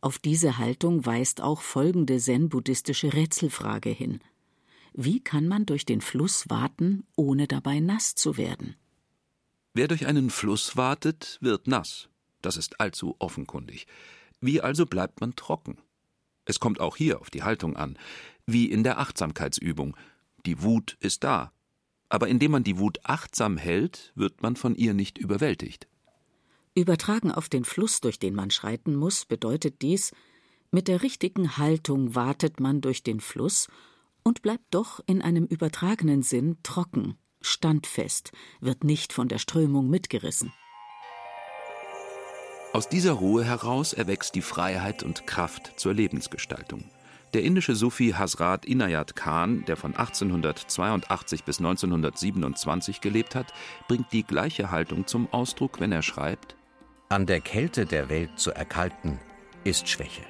Auf 0.00 0.18
diese 0.18 0.56
Haltung 0.56 1.04
weist 1.04 1.42
auch 1.42 1.60
folgende 1.60 2.18
zen-buddhistische 2.18 3.12
Rätselfrage 3.12 3.90
hin. 3.90 4.20
Wie 4.92 5.20
kann 5.20 5.46
man 5.46 5.66
durch 5.66 5.84
den 5.84 6.00
Fluss 6.00 6.48
warten, 6.48 7.04
ohne 7.16 7.46
dabei 7.46 7.80
nass 7.80 8.14
zu 8.14 8.36
werden? 8.36 8.76
Wer 9.72 9.88
durch 9.88 10.06
einen 10.06 10.30
Fluss 10.30 10.76
wartet, 10.76 11.38
wird 11.40 11.68
nass. 11.68 12.08
Das 12.42 12.56
ist 12.56 12.80
allzu 12.80 13.14
offenkundig. 13.18 13.86
Wie 14.40 14.60
also 14.60 14.86
bleibt 14.86 15.20
man 15.20 15.36
trocken? 15.36 15.78
Es 16.44 16.58
kommt 16.58 16.80
auch 16.80 16.96
hier 16.96 17.20
auf 17.20 17.30
die 17.30 17.42
Haltung 17.42 17.76
an, 17.76 17.98
wie 18.46 18.66
in 18.70 18.82
der 18.82 18.98
Achtsamkeitsübung. 18.98 19.96
Die 20.46 20.62
Wut 20.62 20.96
ist 21.00 21.22
da. 21.22 21.52
Aber 22.08 22.26
indem 22.26 22.52
man 22.52 22.64
die 22.64 22.78
Wut 22.78 22.98
achtsam 23.04 23.56
hält, 23.56 24.12
wird 24.16 24.42
man 24.42 24.56
von 24.56 24.74
ihr 24.74 24.94
nicht 24.94 25.18
überwältigt. 25.18 25.86
Übertragen 26.74 27.30
auf 27.30 27.48
den 27.48 27.64
Fluss, 27.64 28.00
durch 28.00 28.18
den 28.18 28.34
man 28.34 28.50
schreiten 28.50 28.96
muss, 28.96 29.26
bedeutet 29.26 29.82
dies, 29.82 30.12
mit 30.72 30.88
der 30.88 31.02
richtigen 31.02 31.56
Haltung 31.56 32.14
wartet 32.14 32.58
man 32.58 32.80
durch 32.80 33.02
den 33.02 33.20
Fluss 33.20 33.68
und 34.30 34.42
bleibt 34.42 34.66
doch 34.70 35.00
in 35.06 35.22
einem 35.22 35.44
übertragenen 35.44 36.22
Sinn 36.22 36.58
trocken, 36.62 37.18
standfest, 37.40 38.30
wird 38.60 38.84
nicht 38.84 39.12
von 39.12 39.26
der 39.26 39.38
Strömung 39.38 39.90
mitgerissen. 39.90 40.52
Aus 42.72 42.88
dieser 42.88 43.10
Ruhe 43.10 43.42
heraus 43.42 43.92
erwächst 43.92 44.36
die 44.36 44.42
Freiheit 44.42 45.02
und 45.02 45.26
Kraft 45.26 45.72
zur 45.80 45.94
Lebensgestaltung. 45.94 46.84
Der 47.34 47.42
indische 47.42 47.74
Sufi 47.74 48.12
Hazrat 48.16 48.66
Inayat 48.66 49.16
Khan, 49.16 49.64
der 49.64 49.76
von 49.76 49.96
1882 49.96 51.42
bis 51.42 51.58
1927 51.58 53.00
gelebt 53.00 53.34
hat, 53.34 53.52
bringt 53.88 54.12
die 54.12 54.22
gleiche 54.22 54.70
Haltung 54.70 55.08
zum 55.08 55.26
Ausdruck, 55.32 55.80
wenn 55.80 55.90
er 55.90 56.02
schreibt: 56.02 56.54
An 57.08 57.26
der 57.26 57.40
Kälte 57.40 57.84
der 57.84 58.08
Welt 58.08 58.38
zu 58.38 58.52
erkalten, 58.52 59.18
ist 59.64 59.88
Schwäche. 59.88 60.22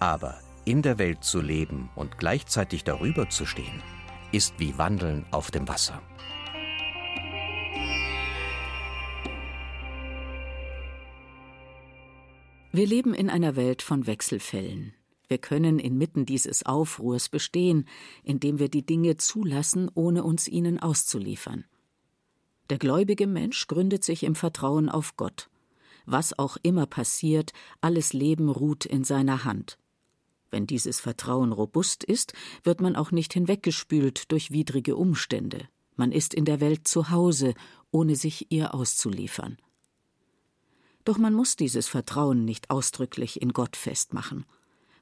Aber 0.00 0.40
in 0.66 0.82
der 0.82 0.98
Welt 0.98 1.22
zu 1.22 1.40
leben 1.40 1.88
und 1.94 2.18
gleichzeitig 2.18 2.82
darüber 2.82 3.30
zu 3.30 3.46
stehen, 3.46 3.82
ist 4.32 4.58
wie 4.58 4.76
Wandeln 4.76 5.24
auf 5.30 5.50
dem 5.50 5.68
Wasser. 5.68 6.02
Wir 12.72 12.86
leben 12.86 13.14
in 13.14 13.30
einer 13.30 13.56
Welt 13.56 13.80
von 13.80 14.06
Wechselfällen. 14.06 14.92
Wir 15.28 15.38
können 15.38 15.78
inmitten 15.78 16.26
dieses 16.26 16.66
Aufruhrs 16.66 17.28
bestehen, 17.28 17.86
indem 18.22 18.58
wir 18.58 18.68
die 18.68 18.84
Dinge 18.84 19.16
zulassen, 19.16 19.88
ohne 19.94 20.24
uns 20.24 20.46
ihnen 20.48 20.78
auszuliefern. 20.80 21.64
Der 22.70 22.78
gläubige 22.78 23.28
Mensch 23.28 23.68
gründet 23.68 24.02
sich 24.04 24.24
im 24.24 24.34
Vertrauen 24.34 24.88
auf 24.88 25.16
Gott. 25.16 25.48
Was 26.06 26.38
auch 26.38 26.56
immer 26.62 26.86
passiert, 26.86 27.52
alles 27.80 28.12
Leben 28.12 28.48
ruht 28.48 28.84
in 28.84 29.04
seiner 29.04 29.44
Hand. 29.44 29.78
Wenn 30.56 30.66
dieses 30.66 31.00
Vertrauen 31.00 31.52
robust 31.52 32.02
ist, 32.02 32.32
wird 32.64 32.80
man 32.80 32.96
auch 32.96 33.10
nicht 33.10 33.34
hinweggespült 33.34 34.32
durch 34.32 34.52
widrige 34.52 34.96
Umstände. 34.96 35.68
Man 35.96 36.12
ist 36.12 36.32
in 36.32 36.46
der 36.46 36.60
Welt 36.60 36.88
zu 36.88 37.10
Hause, 37.10 37.52
ohne 37.90 38.16
sich 38.16 38.50
ihr 38.50 38.72
auszuliefern. 38.72 39.58
Doch 41.04 41.18
man 41.18 41.34
muss 41.34 41.56
dieses 41.56 41.88
Vertrauen 41.88 42.46
nicht 42.46 42.70
ausdrücklich 42.70 43.42
in 43.42 43.52
Gott 43.52 43.76
festmachen. 43.76 44.46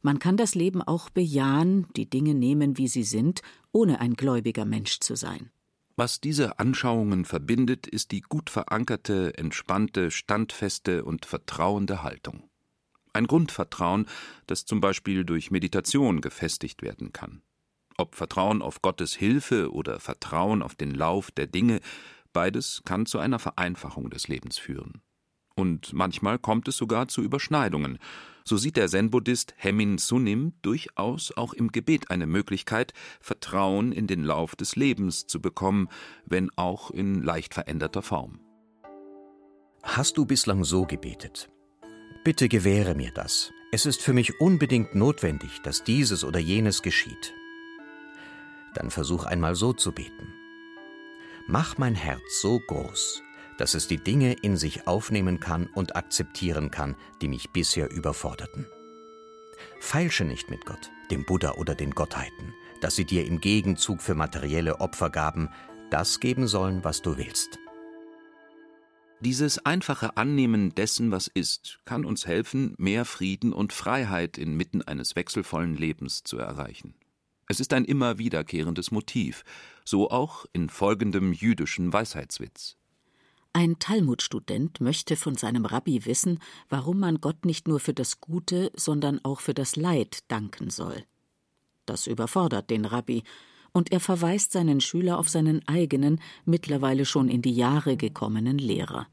Man 0.03 0.19
kann 0.19 0.37
das 0.37 0.57
Leben 0.57 0.83
auch 0.83 1.09
bejahen, 1.09 1.87
die 1.95 2.11
Dinge 2.11 2.35
nehmen, 2.35 2.77
wie 2.77 2.89
sie 2.89 3.05
sind, 3.05 3.41
ohne 3.71 4.01
ein 4.01 4.15
gläubiger 4.15 4.65
Mensch 4.65 4.99
zu 4.99 5.15
sein. 5.15 5.53
Was 5.95 6.21
diese 6.21 6.59
Anschauungen 6.59 7.25
verbindet, 7.25 7.87
ist 7.87 8.11
die 8.11 8.23
gut 8.23 8.51
verankerte, 8.51 9.39
entspannte, 9.39 10.11
standfeste 10.11 11.05
und 11.05 11.27
vertrauende 11.27 12.03
Haltung 12.03 12.43
ein 13.15 13.27
Grundvertrauen, 13.27 14.07
das 14.47 14.65
zum 14.65 14.81
Beispiel 14.81 15.25
durch 15.25 15.51
Meditation 15.51 16.21
gefestigt 16.21 16.83
werden 16.83 17.13
kann. 17.13 17.43
Ob 17.97 18.17
Vertrauen 18.17 18.61
auf 18.61 18.83
Gottes 18.83 19.15
Hilfe 19.15 19.73
oder 19.73 20.01
Vertrauen 20.01 20.63
auf 20.63 20.75
den 20.75 20.93
Lauf 20.95 21.31
der 21.31 21.47
Dinge, 21.47 21.81
beides 22.33 22.83
kann 22.85 23.07
zu 23.07 23.19
einer 23.19 23.39
Vereinfachung 23.39 24.11
des 24.11 24.29
Lebens 24.29 24.59
führen. 24.59 25.01
Und 25.57 25.93
manchmal 25.93 26.39
kommt 26.39 26.67
es 26.67 26.77
sogar 26.77 27.07
zu 27.07 27.23
Überschneidungen. 27.23 27.99
So 28.45 28.57
sieht 28.57 28.77
der 28.77 28.89
Zen-Buddhist 28.89 29.55
Hemin 29.57 29.99
Sunim 29.99 30.53
durchaus 30.63 31.33
auch 31.37 31.55
im 31.55 31.71
Gebet 31.71 32.11
eine 32.11 32.27
Möglichkeit, 32.27 32.93
Vertrauen 33.21 33.93
in 33.93 34.09
den 34.09 34.25
Lauf 34.25 34.57
des 34.57 34.75
Lebens 34.75 35.27
zu 35.27 35.41
bekommen, 35.41 35.89
wenn 36.27 36.51
auch 36.57 36.91
in 36.91 37.23
leicht 37.23 37.55
veränderter 37.55 38.03
Form. 38.03 38.41
Hast 39.85 40.19
du 40.19 40.27
bislang 40.27 40.65
so 40.65 40.85
gebetet? 40.85 41.54
Bitte 42.25 42.49
gewähre 42.49 42.95
mir 42.95 43.11
das. 43.11 43.53
Es 43.71 43.85
ist 43.85 44.01
für 44.01 44.15
mich 44.15 44.41
unbedingt 44.41 44.95
notwendig, 44.95 45.61
dass 45.63 45.85
dieses 45.85 46.25
oder 46.25 46.39
jenes 46.39 46.81
geschieht. 46.81 47.35
Dann 48.73 48.91
versuch 48.91 49.25
einmal 49.27 49.55
so 49.55 49.75
zu 49.75 49.93
beten. 49.93 50.33
Mach 51.47 51.77
mein 51.77 51.95
Herz 51.95 52.41
so 52.41 52.61
groß, 52.61 53.23
dass 53.59 53.75
es 53.75 53.89
die 53.89 54.03
Dinge 54.03 54.33
in 54.41 54.57
sich 54.57 54.87
aufnehmen 54.87 55.39
kann 55.39 55.67
und 55.67 55.97
akzeptieren 55.97 56.71
kann, 56.71 56.97
die 57.21 57.29
mich 57.29 57.51
bisher 57.51 57.91
überforderten. 57.91 58.67
Feilsche 59.79 60.25
nicht 60.25 60.49
mit 60.49 60.65
Gott, 60.65 60.91
dem 61.11 61.27
Buddha 61.27 61.53
oder 61.53 61.75
den 61.75 61.91
Gottheiten, 61.91 62.55
dass 62.81 62.97
sie 62.97 63.05
dir 63.05 63.27
im 63.27 63.43
Gegenzug 63.43 64.01
für 64.01 64.15
materielle 64.15 64.81
Opfergaben 64.81 65.51
das 65.91 66.21
geben 66.21 66.47
sollen, 66.47 66.85
was 66.85 67.03
du 67.03 67.19
willst. 67.19 67.59
Dieses 69.25 69.65
einfache 69.65 70.19
Annehmen 70.19 70.75
dessen, 70.75 71.11
was 71.11 71.29
ist, 71.29 71.79
kann 71.87 72.05
uns 72.05 72.27
helfen, 72.27 72.75
mehr 72.77 73.07
Frieden 73.07 73.55
und 73.55 73.73
Freiheit 73.73 74.37
inmitten 74.37 74.83
eines 74.83 75.17
wechselvollen 75.17 75.77
Lebens 75.79 76.25
zu 76.25 76.37
erreichen. 76.37 76.95
Es 77.49 77.59
ist 77.59 77.73
ein 77.73 77.87
immer 77.87 78.19
wiederkehrendes 78.19 78.91
Motiv, 78.91 79.43
so 79.83 80.11
auch 80.11 80.45
in 80.53 80.69
folgendem 80.69 81.33
jüdischen 81.33 81.91
Weisheitswitz. 81.91 82.77
Ein 83.55 83.79
Talmudstudent 83.79 84.83
möchte 84.83 85.17
von 85.17 85.37
seinem 85.37 85.65
Rabbi 85.65 86.05
wissen, 86.05 86.39
warum 86.69 87.01
man 87.01 87.23
Gott 87.23 87.47
nicht 87.47 87.67
nur 87.67 87.81
für 87.81 87.95
das 87.95 88.21
Gute, 88.21 88.73
sondern 88.75 89.25
auch 89.25 89.41
für 89.41 89.55
das 89.55 89.75
Leid 89.75 90.19
danken 90.29 90.69
soll. 90.69 91.03
Das 91.87 92.07
überfordert 92.07 92.69
den 92.69 92.85
Rabbi, 92.85 93.23
und 93.75 93.93
er 93.93 94.01
verweist 94.01 94.53
seinen 94.53 94.81
Schüler 94.81 95.19
auf 95.19 95.29
seinen 95.29 95.67
eigenen, 95.69 96.21
mittlerweile 96.47 97.05
schon 97.05 97.29
in 97.29 97.43
die 97.43 97.53
Jahre 97.53 97.97
gekommenen 97.97 98.57
Lehrer. 98.57 99.07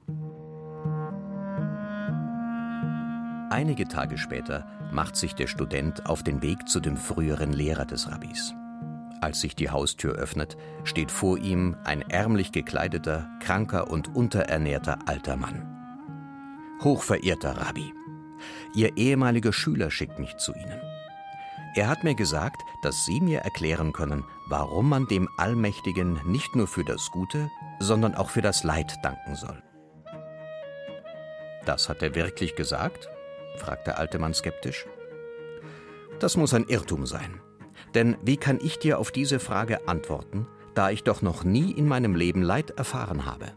Einige 3.50 3.88
Tage 3.88 4.18
später 4.18 4.66
macht 4.94 5.18
sich 5.18 5.34
der 5.34 5.48
Student 5.48 6.06
auf 6.06 6.24
den 6.24 6.42
Weg 6.42 6.70
zu 6.70 6.80
dem 6.80 6.96
früheren 6.96 7.52
Lehrer 7.52 7.86
des 7.86 8.10
Rabbis. 8.10 8.54
Als 9.20 9.42
sich 9.42 9.56
die 9.56 9.70
Haustür 9.70 10.16
öffnet, 10.16 10.58
steht 10.84 11.12
vor 11.12 11.38
ihm 11.38 11.76
ein 11.84 12.02
ärmlich 12.02 12.52
gekleideter, 12.52 13.30
kranker 13.40 13.92
und 13.92 14.16
unterernährter 14.16 15.00
alter 15.06 15.36
Mann. 15.36 15.68
Hochverehrter 16.82 17.58
Rabbi, 17.58 17.94
Ihr 18.74 18.98
ehemaliger 18.98 19.54
Schüler 19.54 19.92
schickt 19.92 20.18
mich 20.18 20.38
zu 20.38 20.54
Ihnen. 20.54 20.91
Er 21.74 21.88
hat 21.88 22.04
mir 22.04 22.16
gesagt, 22.16 22.62
dass 22.82 23.06
Sie 23.06 23.22
mir 23.22 23.40
erklären 23.40 23.94
können, 23.94 24.26
warum 24.48 24.90
man 24.90 25.08
dem 25.08 25.30
Allmächtigen 25.38 26.20
nicht 26.26 26.54
nur 26.56 26.68
für 26.68 26.84
das 26.84 27.10
Gute, 27.12 27.50
sondern 27.80 28.14
auch 28.14 28.30
für 28.30 28.42
das 28.42 28.64
Leid 28.64 28.98
danken 29.04 29.36
soll. 29.36 29.64
Das 31.66 31.88
hat 31.88 32.02
er 32.04 32.14
wirklich 32.14 32.56
gesagt? 32.56 33.10
fragt 33.58 33.88
der 33.88 34.00
alte 34.00 34.20
Mann 34.20 34.34
skeptisch. 34.34 34.86
Das 36.20 36.36
muss 36.36 36.54
ein 36.54 36.68
Irrtum 36.68 37.06
sein. 37.06 37.40
Denn 37.94 38.18
wie 38.22 38.38
kann 38.38 38.60
ich 38.62 38.80
dir 38.80 39.00
auf 39.00 39.12
diese 39.12 39.40
Frage 39.40 39.88
antworten, 39.88 40.48
da 40.76 40.90
ich 40.90 41.04
doch 41.04 41.22
noch 41.22 41.44
nie 41.44 41.72
in 41.72 41.88
meinem 41.88 42.16
Leben 42.16 42.42
Leid 42.42 42.72
erfahren 42.72 43.26
habe? 43.26 43.54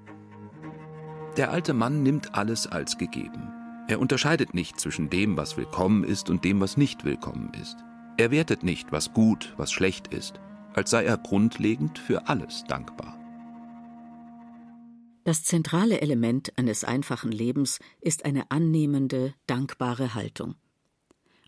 Der 1.37 1.51
alte 1.51 1.75
Mann 1.75 2.03
nimmt 2.05 2.35
alles 2.35 2.67
als 2.69 2.97
gegeben. 2.97 3.53
Er 3.89 3.99
unterscheidet 3.99 4.55
nicht 4.55 4.79
zwischen 4.79 5.11
dem, 5.11 5.37
was 5.37 5.57
willkommen 5.57 6.05
ist 6.05 6.31
und 6.31 6.45
dem, 6.45 6.61
was 6.61 6.77
nicht 6.77 7.05
willkommen 7.05 7.53
ist. 7.61 7.77
Er 8.17 8.31
wertet 8.31 8.63
nicht, 8.63 8.93
was 8.93 9.13
gut, 9.13 9.55
was 9.57 9.73
schlecht 9.73 10.09
ist, 10.09 10.35
als 10.73 10.91
sei 10.91 11.05
er 11.05 11.19
grundlegend 11.19 11.99
für 11.99 12.29
alles 12.29 12.65
dankbar. 12.69 13.19
Das 15.25 15.43
zentrale 15.43 16.01
Element 16.01 16.57
eines 16.59 16.85
einfachen 16.85 17.33
Lebens 17.33 17.81
ist 18.01 18.25
eine 18.25 18.51
annehmende, 18.51 19.35
dankbare 19.47 20.15
Haltung. 20.15 20.55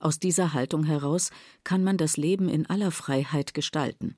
Aus 0.01 0.19
dieser 0.19 0.55
Haltung 0.55 0.85
heraus 0.85 1.31
kann 1.63 1.85
man 1.85 1.99
das 1.99 2.17
Leben 2.17 2.49
in 2.49 2.67
aller 2.67 2.91
Freiheit 2.91 3.55
gestalten. 3.55 4.17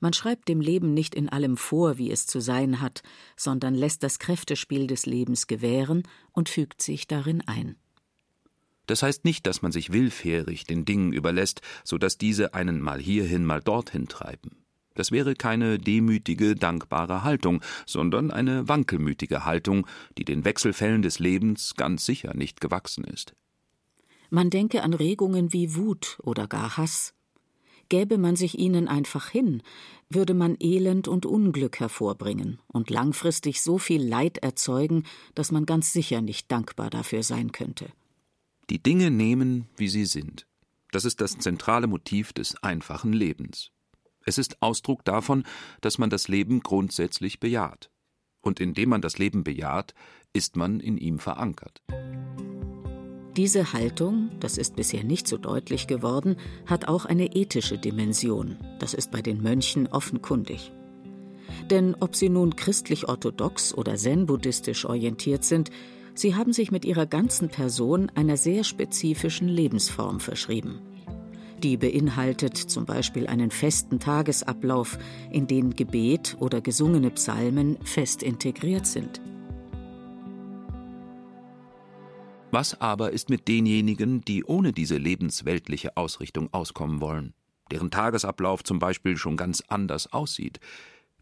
Man 0.00 0.12
schreibt 0.12 0.48
dem 0.48 0.60
Leben 0.60 0.94
nicht 0.94 1.14
in 1.14 1.28
allem 1.28 1.56
vor, 1.56 1.98
wie 1.98 2.10
es 2.10 2.26
zu 2.26 2.40
sein 2.40 2.80
hat, 2.80 3.02
sondern 3.36 3.74
lässt 3.74 4.02
das 4.02 4.18
Kräftespiel 4.18 4.86
des 4.86 5.04
Lebens 5.04 5.46
gewähren 5.46 6.02
und 6.32 6.48
fügt 6.48 6.80
sich 6.82 7.06
darin 7.06 7.42
ein. 7.46 7.76
Das 8.90 9.04
heißt 9.04 9.24
nicht, 9.24 9.46
dass 9.46 9.62
man 9.62 9.70
sich 9.70 9.92
willfährig 9.92 10.64
den 10.64 10.84
Dingen 10.84 11.12
überlässt, 11.12 11.60
so 11.84 11.96
dass 11.96 12.18
diese 12.18 12.54
einen 12.54 12.80
mal 12.80 12.98
hierhin, 12.98 13.46
mal 13.46 13.60
dorthin 13.60 14.08
treiben. 14.08 14.64
Das 14.94 15.12
wäre 15.12 15.36
keine 15.36 15.78
demütige, 15.78 16.56
dankbare 16.56 17.22
Haltung, 17.22 17.62
sondern 17.86 18.32
eine 18.32 18.68
wankelmütige 18.68 19.44
Haltung, 19.44 19.86
die 20.18 20.24
den 20.24 20.44
Wechselfällen 20.44 21.02
des 21.02 21.20
Lebens 21.20 21.74
ganz 21.76 22.04
sicher 22.04 22.34
nicht 22.34 22.60
gewachsen 22.60 23.04
ist. 23.04 23.32
Man 24.28 24.50
denke 24.50 24.82
an 24.82 24.92
Regungen 24.92 25.52
wie 25.52 25.76
Wut 25.76 26.18
oder 26.24 26.48
gar 26.48 26.76
Hass. 26.76 27.14
Gäbe 27.90 28.18
man 28.18 28.34
sich 28.34 28.58
ihnen 28.58 28.88
einfach 28.88 29.28
hin, 29.28 29.62
würde 30.08 30.34
man 30.34 30.56
Elend 30.58 31.06
und 31.06 31.26
Unglück 31.26 31.78
hervorbringen 31.78 32.58
und 32.66 32.90
langfristig 32.90 33.62
so 33.62 33.78
viel 33.78 34.02
Leid 34.02 34.38
erzeugen, 34.38 35.04
dass 35.36 35.52
man 35.52 35.64
ganz 35.64 35.92
sicher 35.92 36.20
nicht 36.22 36.50
dankbar 36.50 36.90
dafür 36.90 37.22
sein 37.22 37.52
könnte. 37.52 37.86
Die 38.70 38.80
Dinge 38.80 39.10
nehmen, 39.10 39.66
wie 39.76 39.88
sie 39.88 40.04
sind. 40.04 40.46
Das 40.92 41.04
ist 41.04 41.20
das 41.20 41.36
zentrale 41.36 41.88
Motiv 41.88 42.32
des 42.32 42.62
einfachen 42.62 43.12
Lebens. 43.12 43.72
Es 44.24 44.38
ist 44.38 44.62
Ausdruck 44.62 45.04
davon, 45.04 45.42
dass 45.80 45.98
man 45.98 46.08
das 46.08 46.28
Leben 46.28 46.60
grundsätzlich 46.60 47.40
bejaht. 47.40 47.90
Und 48.40 48.60
indem 48.60 48.90
man 48.90 49.02
das 49.02 49.18
Leben 49.18 49.42
bejaht, 49.42 49.94
ist 50.32 50.54
man 50.54 50.78
in 50.78 50.98
ihm 50.98 51.18
verankert. 51.18 51.82
Diese 53.36 53.72
Haltung, 53.72 54.30
das 54.38 54.56
ist 54.56 54.76
bisher 54.76 55.02
nicht 55.02 55.26
so 55.26 55.36
deutlich 55.36 55.88
geworden, 55.88 56.36
hat 56.66 56.86
auch 56.86 57.06
eine 57.06 57.34
ethische 57.34 57.76
Dimension. 57.76 58.56
Das 58.78 58.94
ist 58.94 59.10
bei 59.10 59.20
den 59.20 59.42
Mönchen 59.42 59.88
offenkundig. 59.88 60.70
Denn 61.70 61.96
ob 61.98 62.14
sie 62.14 62.28
nun 62.28 62.54
christlich-orthodox 62.54 63.74
oder 63.74 63.96
zen-buddhistisch 63.96 64.84
orientiert 64.84 65.42
sind, 65.42 65.70
sie 66.20 66.34
haben 66.34 66.52
sich 66.52 66.70
mit 66.70 66.84
ihrer 66.84 67.06
ganzen 67.06 67.48
Person 67.48 68.10
einer 68.14 68.36
sehr 68.36 68.64
spezifischen 68.64 69.48
Lebensform 69.48 70.20
verschrieben. 70.20 70.80
Die 71.62 71.76
beinhaltet 71.76 72.56
zum 72.56 72.86
Beispiel 72.86 73.26
einen 73.26 73.50
festen 73.50 74.00
Tagesablauf, 74.00 74.98
in 75.30 75.46
den 75.46 75.76
Gebet 75.76 76.36
oder 76.40 76.60
gesungene 76.60 77.10
Psalmen 77.10 77.76
fest 77.84 78.22
integriert 78.22 78.86
sind. 78.86 79.20
Was 82.50 82.80
aber 82.80 83.12
ist 83.12 83.30
mit 83.30 83.46
denjenigen, 83.46 84.22
die 84.22 84.44
ohne 84.44 84.72
diese 84.72 84.96
lebensweltliche 84.96 85.96
Ausrichtung 85.96 86.48
auskommen 86.52 87.00
wollen, 87.00 87.34
deren 87.70 87.90
Tagesablauf 87.90 88.64
zum 88.64 88.78
Beispiel 88.78 89.16
schon 89.16 89.36
ganz 89.36 89.62
anders 89.68 90.12
aussieht? 90.12 90.60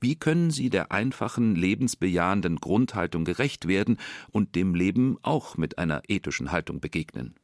Wie 0.00 0.17
können 0.17 0.50
sie 0.50 0.71
der 0.71 0.93
einfachen, 0.93 1.55
lebensbejahenden 1.55 2.57
Grundhaltung 2.57 3.25
gerecht 3.25 3.67
werden 3.67 3.99
und 4.31 4.55
dem 4.55 4.75
Leben 4.75 5.19
auch 5.23 5.57
mit 5.57 5.78
einer 5.78 6.02
ethischen 6.09 6.52
Haltung 6.52 6.81
begegnen? 6.81 7.35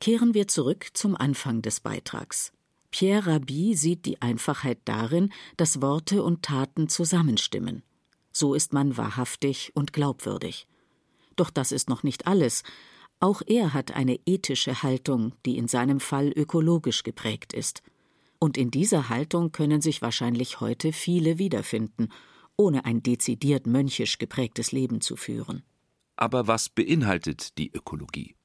Kehren 0.00 0.34
wir 0.34 0.46
zurück 0.48 0.88
zum 0.92 1.16
Anfang 1.16 1.62
des 1.62 1.80
Beitrags. 1.80 2.52
Pierre 2.90 3.26
Rabhi 3.26 3.74
sieht 3.74 4.04
die 4.04 4.20
Einfachheit 4.22 4.78
darin, 4.84 5.32
dass 5.56 5.82
Worte 5.82 6.22
und 6.22 6.42
Taten 6.42 6.88
zusammenstimmen. 6.88 7.82
So 8.32 8.54
ist 8.54 8.72
man 8.72 8.96
wahrhaftig 8.96 9.72
und 9.74 9.92
glaubwürdig. 9.92 10.66
Doch 11.36 11.50
das 11.50 11.72
ist 11.72 11.88
noch 11.88 12.02
nicht 12.02 12.26
alles. 12.26 12.62
Auch 13.20 13.40
er 13.46 13.72
hat 13.72 13.92
eine 13.92 14.18
ethische 14.26 14.82
Haltung, 14.82 15.32
die 15.46 15.56
in 15.56 15.68
seinem 15.68 16.00
Fall 16.00 16.32
ökologisch 16.36 17.02
geprägt 17.02 17.54
ist. 17.54 17.82
Und 18.46 18.56
in 18.56 18.70
dieser 18.70 19.08
Haltung 19.08 19.50
können 19.50 19.80
sich 19.80 20.02
wahrscheinlich 20.02 20.60
heute 20.60 20.92
viele 20.92 21.36
wiederfinden, 21.36 22.10
ohne 22.56 22.84
ein 22.84 23.02
dezidiert 23.02 23.66
mönchisch 23.66 24.18
geprägtes 24.18 24.70
Leben 24.70 25.00
zu 25.00 25.16
führen. 25.16 25.64
Aber 26.14 26.46
was 26.46 26.68
beinhaltet 26.68 27.58
die 27.58 27.72
Ökologie? 27.72 28.36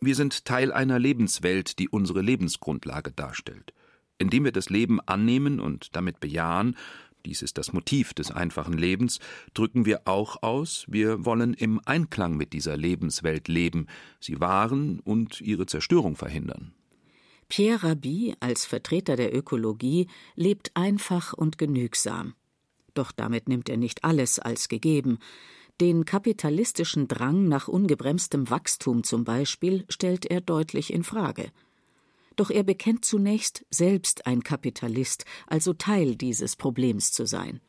Wir 0.00 0.14
sind 0.14 0.44
Teil 0.44 0.72
einer 0.72 1.00
Lebenswelt, 1.00 1.80
die 1.80 1.88
unsere 1.88 2.20
Lebensgrundlage 2.20 3.10
darstellt. 3.10 3.74
Indem 4.18 4.44
wir 4.44 4.52
das 4.52 4.70
Leben 4.70 5.00
annehmen 5.00 5.58
und 5.58 5.96
damit 5.96 6.20
bejahen, 6.20 6.76
dies 7.26 7.42
ist 7.42 7.58
das 7.58 7.72
Motiv 7.72 8.14
des 8.14 8.30
einfachen 8.30 8.78
Lebens, 8.78 9.18
drücken 9.52 9.84
wir 9.84 10.02
auch 10.04 10.44
aus, 10.44 10.84
wir 10.86 11.24
wollen 11.24 11.54
im 11.54 11.80
Einklang 11.86 12.36
mit 12.36 12.52
dieser 12.52 12.76
Lebenswelt 12.76 13.48
leben, 13.48 13.88
sie 14.20 14.38
wahren 14.38 15.00
und 15.00 15.40
ihre 15.40 15.66
Zerstörung 15.66 16.14
verhindern. 16.14 16.72
Pierre 17.48 17.82
Rabhi 17.82 18.34
als 18.40 18.64
Vertreter 18.64 19.16
der 19.16 19.34
Ökologie 19.34 20.08
lebt 20.34 20.70
einfach 20.74 21.32
und 21.32 21.58
genügsam. 21.58 22.34
Doch 22.94 23.12
damit 23.12 23.48
nimmt 23.48 23.68
er 23.68 23.76
nicht 23.76 24.04
alles 24.04 24.38
als 24.38 24.68
gegeben. 24.68 25.18
Den 25.80 26.04
kapitalistischen 26.04 27.08
Drang 27.08 27.48
nach 27.48 27.66
ungebremstem 27.66 28.48
Wachstum 28.48 29.02
zum 29.02 29.24
Beispiel 29.24 29.84
stellt 29.88 30.26
er 30.26 30.40
deutlich 30.40 30.92
in 30.92 31.02
Frage. 31.02 31.50
Doch 32.36 32.50
er 32.50 32.62
bekennt 32.62 33.04
zunächst, 33.04 33.64
selbst 33.70 34.26
ein 34.26 34.42
Kapitalist, 34.42 35.24
also 35.46 35.72
Teil 35.72 36.16
dieses 36.16 36.56
Problems 36.56 37.12
zu 37.12 37.26
sein. 37.26 37.60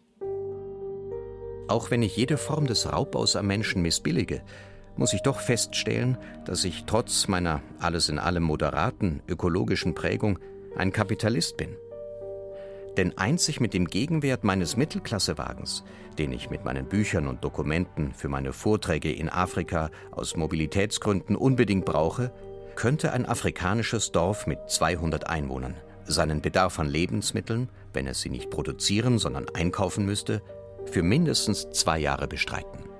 Auch 1.68 1.90
wenn 1.90 2.04
ich 2.04 2.16
jede 2.16 2.38
Form 2.38 2.68
des 2.68 2.92
Raubbaus 2.92 3.36
am 3.36 3.48
Menschen 3.48 3.82
missbillige, 3.82 4.44
muss 4.98 5.14
ich 5.14 5.22
doch 5.22 5.40
feststellen, 5.40 6.18
dass 6.46 6.64
ich 6.64 6.86
trotz 6.86 7.28
meiner 7.28 7.62
alles 7.80 8.10
in 8.10 8.20
allem 8.20 8.44
moderaten 8.44 9.22
ökologischen 9.28 9.96
Prägung 9.96 10.40
ein 10.78 10.92
Kapitalist 10.92 11.58
bin. 11.58 11.76
Denn 12.98 13.18
einzig 13.18 13.60
mit 13.60 13.74
dem 13.74 13.88
Gegenwert 13.88 14.44
meines 14.44 14.78
Mittelklassewagens, 14.78 15.84
den 16.18 16.32
ich 16.32 16.50
mit 16.50 16.64
meinen 16.64 16.86
Büchern 16.86 17.28
und 17.28 17.44
Dokumenten 17.44 18.14
für 18.14 18.30
meine 18.30 18.54
Vorträge 18.54 19.12
in 19.12 19.30
Afrika 19.30 19.90
aus 20.12 20.38
Mobilitätsgründen 20.38 21.36
unbedingt 21.36 21.84
brauche, 21.84 22.32
könnte 22.76 23.12
ein 23.12 23.26
afrikanisches 23.26 24.12
Dorf 24.12 24.48
mit 24.48 24.60
200 24.70 25.28
Einwohnern 25.28 25.76
seinen 26.08 26.42
Bedarf 26.42 26.80
an 26.80 26.88
Lebensmitteln, 26.88 27.70
wenn 27.94 28.08
es 28.08 28.22
sie 28.22 28.30
nicht 28.30 28.50
produzieren, 28.50 29.18
sondern 29.18 29.48
einkaufen 29.54 30.06
müsste, 30.06 30.42
für 30.86 31.04
mindestens 31.04 31.70
zwei 31.72 31.98
Jahre 31.98 32.28
bestreiten. 32.28 32.95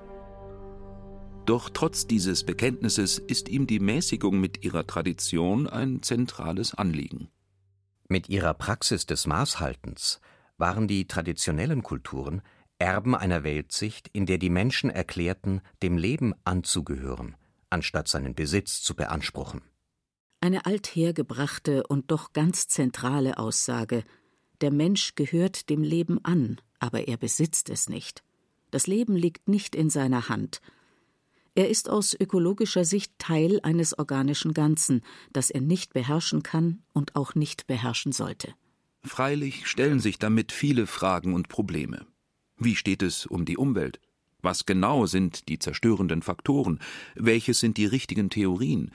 Doch 1.46 1.70
trotz 1.70 2.08
dieses 2.08 2.44
Bekenntnisses 2.44 3.20
ist 3.20 3.50
ihm 3.50 3.68
die 3.68 3.80
Mäßigung 3.80 4.40
mit 4.40 4.64
ihrer 4.64 4.88
Tradition 4.88 5.68
ein 5.68 6.02
zentrales 6.02 6.74
Anliegen. 6.74 7.30
Mit 8.08 8.30
ihrer 8.30 8.54
Praxis 8.54 9.06
des 9.06 9.28
Maßhaltens 9.28 10.22
waren 10.58 10.88
die 10.88 11.08
traditionellen 11.08 11.84
Kulturen 11.84 12.42
Erben 12.78 13.16
einer 13.16 13.44
Weltsicht, 13.44 14.10
in 14.10 14.26
der 14.26 14.38
die 14.38 14.50
Menschen 14.50 14.90
erklärten, 14.90 15.62
dem 15.82 15.98
Leben 15.98 16.34
anzugehören 16.44 17.36
anstatt 17.76 18.08
seinen 18.08 18.36
Besitz 18.36 18.82
zu 18.82 18.96
beanspruchen. 18.96 19.62
Eine 20.40 20.66
althergebrachte 20.66 21.86
und 21.88 22.10
doch 22.10 22.34
ganz 22.34 22.68
zentrale 22.68 23.38
Aussage 23.38 24.04
Der 24.62 24.72
Mensch 24.72 25.16
gehört 25.16 25.70
dem 25.70 25.84
Leben 25.84 26.24
an, 26.24 26.62
aber 26.80 27.10
er 27.10 27.18
besitzt 27.18 27.70
es 27.70 27.90
nicht. 27.90 28.24
Das 28.72 28.88
Leben 28.88 29.18
liegt 29.18 29.50
nicht 29.50 29.76
in 29.76 29.90
seiner 29.90 30.30
Hand. 30.30 30.62
Er 31.56 31.70
ist 31.70 31.90
aus 31.90 32.14
ökologischer 32.14 32.84
Sicht 32.84 33.14
Teil 33.18 33.62
eines 33.64 33.98
organischen 33.98 34.54
Ganzen, 34.54 35.02
das 35.32 35.50
er 35.50 35.62
nicht 35.62 35.94
beherrschen 35.94 36.44
kann 36.44 36.84
und 36.92 37.16
auch 37.16 37.34
nicht 37.34 37.66
beherrschen 37.66 38.12
sollte. 38.12 38.54
Freilich 39.06 39.66
stellen 39.66 40.02
sich 40.02 40.20
damit 40.20 40.52
viele 40.52 40.86
Fragen 40.86 41.34
und 41.34 41.48
Probleme. 41.48 42.06
Wie 42.58 42.76
steht 42.76 43.02
es 43.02 43.26
um 43.26 43.46
die 43.46 43.58
Umwelt? 43.58 44.02
Was 44.42 44.66
genau 44.66 45.06
sind 45.06 45.48
die 45.48 45.58
zerstörenden 45.58 46.22
Faktoren? 46.22 46.80
Welches 47.16 47.62
sind 47.62 47.78
die 47.78 47.86
richtigen 47.86 48.30
Theorien? 48.30 48.92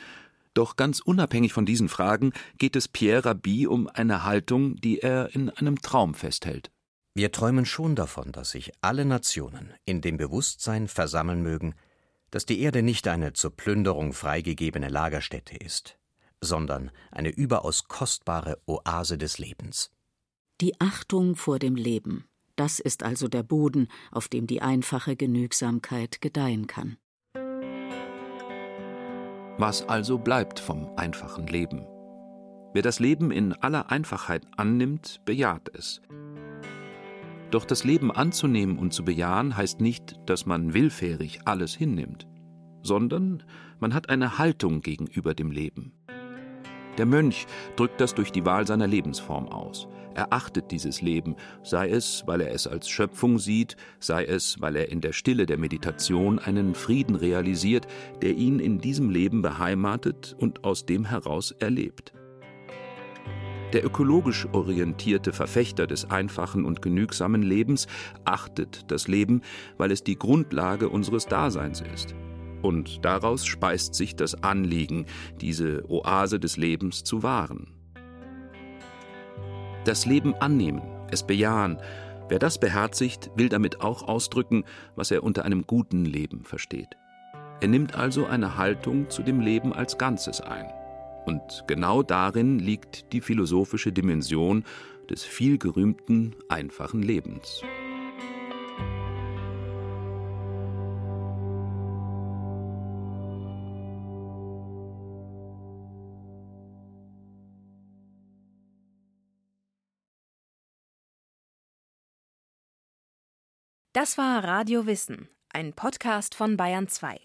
Doch 0.53 0.77
ganz 0.77 1.01
unabhängig 1.01 1.55
von 1.55 1.64
diesen 1.64 1.88
Fragen 1.88 2.33
geht 2.59 2.77
es 2.77 2.88
Pierre 2.88 3.25
Rabhi 3.25 3.66
um 3.66 3.88
eine 3.88 4.25
Haltung, 4.25 4.77
die 4.77 4.99
er 4.99 5.35
in 5.35 5.49
einem 5.49 5.81
Traum 5.81 6.14
festhält. 6.14 6.70
Wir 7.14 7.33
träumen 7.33 7.64
schon 7.64 7.96
davon, 7.96 8.33
dass 8.33 8.51
sich 8.51 8.73
alle 8.83 9.05
Nationen 9.05 9.73
in 9.85 10.01
dem 10.03 10.18
Bewusstsein 10.18 10.88
versammeln 10.88 11.42
mögen, 11.42 11.75
dass 12.31 12.47
die 12.47 12.61
Erde 12.61 12.83
nicht 12.83 13.09
eine 13.09 13.33
zur 13.33 13.57
Plünderung 13.57 14.12
freigegebene 14.12 14.88
Lagerstätte 14.88 15.57
ist, 15.57 15.99
sondern 16.40 16.90
eine 17.11 17.31
überaus 17.31 17.88
kostbare 17.88 18.61
Oase 18.66 19.19
des 19.19 19.38
Lebens. 19.38 19.90
Die 20.61 20.81
Achtung 20.81 21.37
vor 21.37 21.59
dem 21.59 21.75
Leben, 21.75 22.31
Das 22.61 22.79
ist 22.79 23.05
also 23.05 23.27
der 23.27 23.43
Boden, 23.43 23.88
auf 24.11 24.29
dem 24.29 24.47
die 24.47 24.61
einfache 24.61 25.16
Genügsamkeit 25.16 26.21
gedeihen 26.21 26.66
kann. 26.66 26.99
Was 29.57 29.88
also 29.88 30.19
bleibt 30.19 30.61
vom 30.61 30.90
einfachen 30.99 31.47
Leben? 31.47 31.87
Wer 32.75 32.83
das 32.83 32.99
Leben 32.99 33.31
in 33.31 33.55
aller 33.55 33.90
Einfachheit 33.90 34.47
annimmt, 34.59 35.23
bejaht 35.25 35.75
es. 35.75 36.03
Doch 37.50 37.64
das 37.64 37.82
Leben 37.82 38.12
anzunehmen 38.12 38.78
und 38.78 38.92
zu 38.92 39.04
bejahen 39.04 39.56
heißt 39.56 39.80
nicht, 39.80 40.14
dass 40.26 40.46
man 40.46 40.72
willfährig 40.72 41.40
alles 41.46 41.74
hinnimmt, 41.74 42.28
sondern 42.82 43.42
man 43.80 43.92
hat 43.92 44.08
eine 44.08 44.38
Haltung 44.38 44.82
gegenüber 44.82 45.34
dem 45.34 45.50
Leben. 45.50 45.92
Der 46.96 47.06
Mönch 47.06 47.46
drückt 47.76 48.00
das 48.00 48.14
durch 48.14 48.30
die 48.30 48.44
Wahl 48.44 48.66
seiner 48.66 48.86
Lebensform 48.86 49.48
aus. 49.48 49.88
Er 50.14 50.32
achtet 50.32 50.70
dieses 50.70 51.02
Leben, 51.02 51.36
sei 51.62 51.88
es, 51.88 52.24
weil 52.26 52.40
er 52.40 52.52
es 52.52 52.66
als 52.66 52.88
Schöpfung 52.88 53.38
sieht, 53.38 53.76
sei 54.00 54.24
es, 54.24 54.60
weil 54.60 54.76
er 54.76 54.90
in 54.90 55.00
der 55.00 55.12
Stille 55.12 55.46
der 55.46 55.58
Meditation 55.58 56.38
einen 56.38 56.74
Frieden 56.74 57.16
realisiert, 57.16 57.86
der 58.20 58.34
ihn 58.34 58.58
in 58.58 58.78
diesem 58.78 59.10
Leben 59.10 59.40
beheimatet 59.40 60.36
und 60.38 60.64
aus 60.64 60.84
dem 60.84 61.04
heraus 61.04 61.52
erlebt. 61.52 62.12
Der 63.72 63.85
ökologisch 63.85 64.48
orientierte 64.50 65.33
Verfechter 65.33 65.87
des 65.87 66.11
einfachen 66.11 66.64
und 66.64 66.83
genügsamen 66.83 67.42
Lebens 67.42 67.87
achtet 68.24 68.90
das 68.90 69.06
Leben, 69.06 69.42
weil 69.78 69.92
es 69.92 70.02
die 70.02 70.18
Grundlage 70.18 70.88
unseres 70.88 71.26
Daseins 71.26 71.80
ist. 71.80 72.14
Und 72.62 73.04
daraus 73.04 73.46
speist 73.46 73.94
sich 73.94 74.16
das 74.16 74.42
Anliegen, 74.42 75.06
diese 75.40 75.85
Oase 75.88 76.40
des 76.40 76.56
Lebens 76.56 77.04
zu 77.04 77.22
wahren. 77.22 77.68
Das 79.85 80.04
Leben 80.04 80.35
annehmen, 80.35 80.83
es 81.11 81.26
bejahen, 81.26 81.78
wer 82.28 82.38
das 82.38 82.59
beherzigt, 82.59 83.30
will 83.37 83.48
damit 83.48 83.80
auch 83.80 84.02
ausdrücken, 84.02 84.64
was 84.96 85.11
er 85.11 85.22
unter 85.22 85.44
einem 85.44 85.66
guten 85.66 86.04
Leben 86.04 86.44
versteht. 86.44 86.96
Er 87.61 87.68
nimmt 87.68 87.94
also 87.94 88.26
eine 88.26 88.56
Haltung 88.56 89.09
zu 89.11 89.22
dem 89.22 89.40
Leben 89.40 89.72
als 89.72 89.96
Ganzes 89.96 90.40
ein. 90.40 90.66
Und 91.31 91.62
genau 91.69 92.03
darin 92.03 92.59
liegt 92.59 93.12
die 93.12 93.21
philosophische 93.21 93.93
Dimension 93.93 94.64
des 95.09 95.23
vielgerühmten 95.23 96.35
einfachen 96.49 97.05
Lebens. 97.05 97.62
Das 113.93 114.19
war 114.19 114.43
Radio 114.43 114.87
Wissen, 114.87 115.29
ein 115.53 115.75
Podcast 115.75 116.35
von 116.35 116.57
Bayern 116.57 116.88
2. 116.88 117.21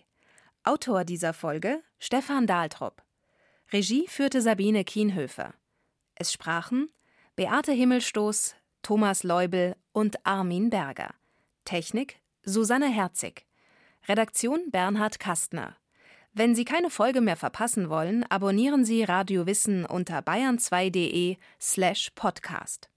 Autor 0.64 1.06
dieser 1.06 1.34
Folge 1.34 1.82
Stefan 1.98 2.46
Dahltrop. 2.46 3.05
Regie 3.74 4.08
führte 4.08 4.42
Sabine 4.42 4.84
Kienhöfer. 4.84 5.54
Es 6.16 6.32
sprachen 6.32 6.90
Beate 7.36 7.72
Himmelstoß, 7.72 8.56
Thomas 8.82 9.24
Leubel 9.24 9.76
und 9.92 10.26
Armin 10.26 10.70
Berger. 10.70 11.14
Technik 11.66 12.22
Susanne 12.44 12.88
Herzig. 12.88 13.46
Redaktion 14.08 14.70
Bernhard 14.70 15.20
Kastner. 15.20 15.76
Wenn 16.34 16.54
Sie 16.54 16.66
keine 16.66 16.90
Folge 16.90 17.22
mehr 17.22 17.38
verpassen 17.38 17.90
wollen, 17.90 18.24
abonnieren 18.26 18.86
Sie 18.86 19.04
Radio 19.04 19.48
Wissen 19.48 19.86
unter 19.86 20.20
bayern2.de 20.20 21.38
slash 21.60 22.12
podcast. 22.14 22.90